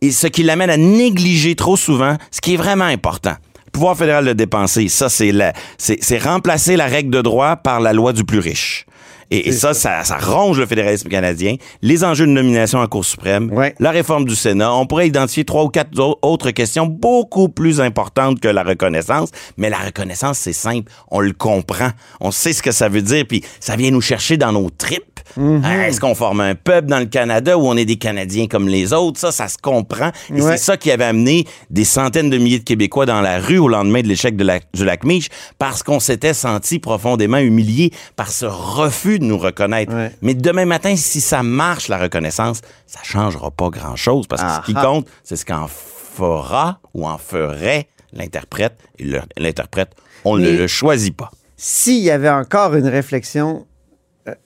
Et 0.00 0.10
ce 0.12 0.26
qui 0.26 0.42
l'amène 0.42 0.70
à 0.70 0.76
négliger 0.76 1.54
trop 1.56 1.76
souvent 1.76 2.16
ce 2.30 2.40
qui 2.40 2.54
est 2.54 2.56
vraiment 2.56 2.84
important. 2.84 3.34
Le 3.66 3.70
pouvoir 3.72 3.96
fédéral 3.96 4.24
de 4.24 4.32
dépenser, 4.32 4.88
ça, 4.88 5.08
c'est 5.08 5.30
la, 5.32 5.52
c'est, 5.76 5.98
c'est 6.00 6.18
remplacer 6.18 6.76
la 6.76 6.86
règle 6.86 7.10
de 7.10 7.20
droit 7.20 7.56
par 7.56 7.80
la 7.80 7.92
loi 7.92 8.12
du 8.12 8.24
plus 8.24 8.38
riche. 8.38 8.86
Et, 9.30 9.48
et 9.48 9.52
ça, 9.52 9.74
ça, 9.74 10.04
ça 10.04 10.16
ronge 10.16 10.58
le 10.58 10.64
fédéralisme 10.64 11.10
canadien. 11.10 11.56
Les 11.82 12.02
enjeux 12.02 12.26
de 12.26 12.30
nomination 12.32 12.78
à 12.78 12.82
la 12.82 12.88
Cour 12.88 13.04
suprême, 13.04 13.52
Ouais. 13.52 13.74
la 13.78 13.90
réforme 13.90 14.24
du 14.24 14.34
Sénat. 14.34 14.72
On 14.72 14.86
pourrait 14.86 15.06
identifier 15.06 15.44
trois 15.44 15.64
ou 15.64 15.68
quatre 15.68 15.98
au- 16.00 16.18
autres 16.22 16.50
questions 16.50 16.86
beaucoup 16.86 17.50
plus 17.50 17.78
importantes 17.82 18.40
que 18.40 18.48
la 18.48 18.62
reconnaissance. 18.62 19.28
Mais 19.58 19.68
la 19.68 19.76
reconnaissance, 19.76 20.38
c'est 20.38 20.54
simple. 20.54 20.90
On 21.10 21.20
le 21.20 21.32
comprend. 21.34 21.90
On 22.20 22.30
sait 22.30 22.54
ce 22.54 22.62
que 22.62 22.72
ça 22.72 22.88
veut 22.88 23.02
dire. 23.02 23.24
Puis 23.28 23.44
ça 23.60 23.76
vient 23.76 23.90
nous 23.90 24.00
chercher 24.00 24.38
dans 24.38 24.52
nos 24.52 24.70
tripes. 24.70 25.17
Hein, 25.36 25.60
Est-ce 25.82 26.00
qu'on 26.00 26.14
forme 26.14 26.40
un 26.40 26.54
peuple 26.54 26.88
dans 26.88 26.98
le 26.98 27.06
Canada 27.06 27.58
où 27.58 27.66
on 27.66 27.76
est 27.76 27.84
des 27.84 27.96
Canadiens 27.96 28.46
comme 28.46 28.68
les 28.68 28.92
autres? 28.92 29.18
Ça, 29.20 29.30
ça 29.32 29.48
se 29.48 29.58
comprend. 29.58 30.10
Et 30.34 30.40
Ouais. 30.40 30.52
c'est 30.52 30.64
ça 30.64 30.76
qui 30.76 30.90
avait 30.90 31.04
amené 31.04 31.44
des 31.70 31.84
centaines 31.84 32.30
de 32.30 32.38
milliers 32.38 32.58
de 32.60 32.64
Québécois 32.64 33.06
dans 33.06 33.20
la 33.20 33.38
rue 33.38 33.58
au 33.58 33.68
lendemain 33.68 34.00
de 34.02 34.08
l'échec 34.08 34.36
de 34.36 34.44
la- 34.44 34.60
du 34.74 34.84
lac 34.84 35.04
Mich 35.04 35.28
parce 35.58 35.82
qu'on 35.82 36.00
s'était 36.00 36.34
senti 36.34 36.78
profondément 36.78 37.38
humilié 37.38 37.92
par 38.16 38.30
ce 38.30 38.46
refus 38.46 39.18
de 39.18 39.24
nous 39.24 39.38
reconnaître. 39.38 39.92
Ouais. 39.94 40.12
Mais 40.22 40.34
demain 40.34 40.64
matin, 40.64 40.94
si 40.96 41.20
ça 41.20 41.42
marche, 41.42 41.88
la 41.88 41.98
reconnaissance, 41.98 42.60
ça 42.86 43.00
changera 43.02 43.50
pas 43.50 43.68
grand-chose 43.70 44.26
parce 44.26 44.42
que 44.42 44.46
Ah, 44.48 44.62
ce 44.64 44.66
qui 44.72 44.74
compte, 44.74 45.06
c'est 45.24 45.36
ce 45.36 45.44
qu'en 45.44 45.66
fera 45.68 46.80
ou 46.94 47.06
en 47.06 47.18
ferait 47.18 47.88
l'interprète. 48.12 48.76
Et 48.98 49.04
l'interprète, 49.36 49.90
on 50.24 50.36
ne 50.36 50.50
le 50.50 50.66
choisit 50.66 51.16
pas. 51.16 51.30
S'il 51.56 51.98
y 52.02 52.10
avait 52.10 52.30
encore 52.30 52.74
une 52.74 52.86
réflexion 52.86 53.66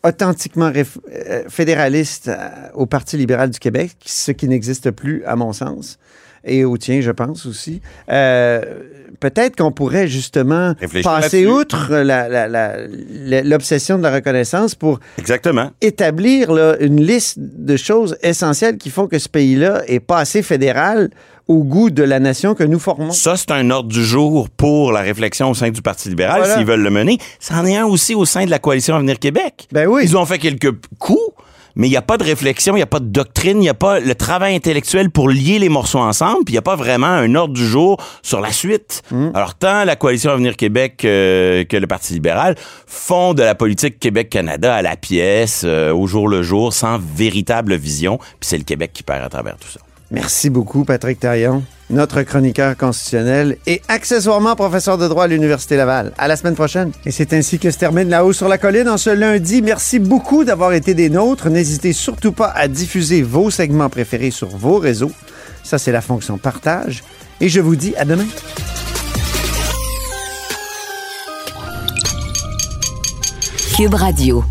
authentiquement 0.02 0.70
réf- 0.70 0.98
euh, 1.10 1.44
fédéraliste 1.48 2.28
euh, 2.28 2.48
au 2.74 2.86
Parti 2.86 3.16
libéral 3.16 3.50
du 3.50 3.58
Québec, 3.58 3.96
ce 4.04 4.32
qui 4.32 4.48
n'existe 4.48 4.90
plus, 4.90 5.24
à 5.24 5.36
mon 5.36 5.52
sens, 5.52 5.98
et 6.44 6.64
au 6.64 6.76
tien, 6.76 7.00
je 7.00 7.10
pense 7.10 7.46
aussi, 7.46 7.80
euh, 8.10 8.60
peut-être 9.20 9.56
qu'on 9.56 9.70
pourrait 9.72 10.08
justement 10.08 10.74
Réfléchir 10.80 11.10
passer 11.10 11.46
outre 11.46 11.88
l'obsession 13.44 13.98
de 13.98 14.02
la 14.02 14.12
reconnaissance 14.14 14.74
pour 14.74 14.98
Exactement. 15.18 15.70
établir 15.80 16.52
là, 16.52 16.76
une 16.80 17.00
liste 17.00 17.36
de 17.38 17.76
choses 17.76 18.16
essentielles 18.22 18.76
qui 18.78 18.90
font 18.90 19.06
que 19.06 19.18
ce 19.18 19.28
pays-là 19.28 19.82
est 19.86 20.00
pas 20.00 20.18
assez 20.18 20.42
fédéral 20.42 21.10
au 21.48 21.64
goût 21.64 21.90
de 21.90 22.02
la 22.04 22.20
nation 22.20 22.54
que 22.54 22.62
nous 22.62 22.78
formons. 22.78 23.10
Ça, 23.10 23.36
c'est 23.36 23.50
un 23.50 23.68
ordre 23.70 23.88
du 23.88 24.04
jour 24.04 24.48
pour 24.48 24.92
la 24.92 25.00
réflexion 25.00 25.50
au 25.50 25.54
sein 25.54 25.70
du 25.70 25.82
Parti 25.82 26.08
libéral, 26.08 26.40
Voilà. 26.40 26.56
s'ils 26.56 26.64
veulent 26.66 26.82
le 26.82 26.90
mener. 26.90 27.18
C'en 27.40 27.66
est 27.66 27.76
un 27.76 27.84
aussi 27.84 28.14
au 28.14 28.24
sein 28.24 28.44
de 28.44 28.50
la 28.50 28.58
coalition 28.60 28.94
Avenir 28.94 29.18
Québec. 29.18 29.66
Ben 29.72 29.86
oui. 29.88 30.02
Ils 30.04 30.16
ont 30.16 30.24
fait 30.24 30.38
quelques 30.38 30.72
coups, 30.98 31.18
mais 31.76 31.88
il 31.88 31.90
n'y 31.90 31.96
a 31.96 32.02
pas 32.02 32.18
de 32.18 32.24
réflexion, 32.24 32.74
il 32.74 32.78
n'y 32.78 32.82
a 32.82 32.86
pas 32.86 33.00
de 33.00 33.06
doctrine, 33.06 33.58
il 33.58 33.62
n'y 33.62 33.68
a 33.68 33.74
pas 33.74 34.00
le 34.00 34.14
travail 34.14 34.54
intellectuel 34.54 35.10
pour 35.10 35.28
lier 35.28 35.58
les 35.58 35.68
morceaux 35.68 35.98
ensemble, 35.98 36.44
puis 36.44 36.52
il 36.52 36.56
n'y 36.56 36.58
a 36.58 36.62
pas 36.62 36.76
vraiment 36.76 37.06
un 37.06 37.34
ordre 37.34 37.54
du 37.54 37.66
jour 37.66 37.98
sur 38.22 38.40
la 38.40 38.52
suite. 38.52 39.02
Hmm. 39.10 39.30
Alors, 39.34 39.54
tant 39.54 39.84
la 39.84 39.96
coalition 39.96 40.30
Avenir 40.30 40.56
Québec 40.56 41.04
euh, 41.04 41.64
que 41.64 41.76
le 41.76 41.86
Parti 41.86 42.14
libéral 42.14 42.56
font 42.86 43.34
de 43.34 43.42
la 43.42 43.54
politique 43.54 43.98
Québec-Canada 43.98 44.74
à 44.74 44.82
la 44.82 44.96
pièce, 44.96 45.62
euh, 45.64 45.92
au 45.92 46.06
jour 46.06 46.28
le 46.28 46.42
jour, 46.42 46.72
sans 46.72 46.98
véritable 46.98 47.74
vision, 47.74 48.18
puis 48.18 48.48
c'est 48.48 48.58
le 48.58 48.64
Québec 48.64 48.92
qui 48.92 49.02
perd 49.02 49.24
à 49.24 49.28
travers 49.28 49.56
tout 49.56 49.68
ça. 49.68 49.80
Merci 50.12 50.50
beaucoup, 50.50 50.84
Patrick 50.84 51.18
Taillon, 51.20 51.62
notre 51.88 52.20
chroniqueur 52.20 52.76
constitutionnel 52.76 53.56
et 53.66 53.80
accessoirement 53.88 54.54
professeur 54.54 54.98
de 54.98 55.08
droit 55.08 55.24
à 55.24 55.26
l'Université 55.26 55.74
Laval. 55.74 56.12
À 56.18 56.28
la 56.28 56.36
semaine 56.36 56.54
prochaine. 56.54 56.92
Et 57.06 57.10
c'est 57.10 57.32
ainsi 57.32 57.58
que 57.58 57.70
se 57.70 57.78
termine 57.78 58.10
La 58.10 58.22
Haut 58.22 58.34
sur 58.34 58.46
la 58.46 58.58
Colline 58.58 58.90
en 58.90 58.98
ce 58.98 59.08
lundi. 59.08 59.62
Merci 59.62 59.98
beaucoup 59.98 60.44
d'avoir 60.44 60.74
été 60.74 60.92
des 60.92 61.08
nôtres. 61.08 61.48
N'hésitez 61.48 61.94
surtout 61.94 62.32
pas 62.32 62.52
à 62.54 62.68
diffuser 62.68 63.22
vos 63.22 63.48
segments 63.48 63.88
préférés 63.88 64.30
sur 64.30 64.48
vos 64.48 64.76
réseaux. 64.76 65.12
Ça, 65.64 65.78
c'est 65.78 65.92
la 65.92 66.02
fonction 66.02 66.36
partage. 66.36 67.02
Et 67.40 67.48
je 67.48 67.60
vous 67.62 67.74
dis 67.74 67.94
à 67.96 68.04
demain. 68.04 68.26
Cube 73.74 73.94
Radio. 73.94 74.44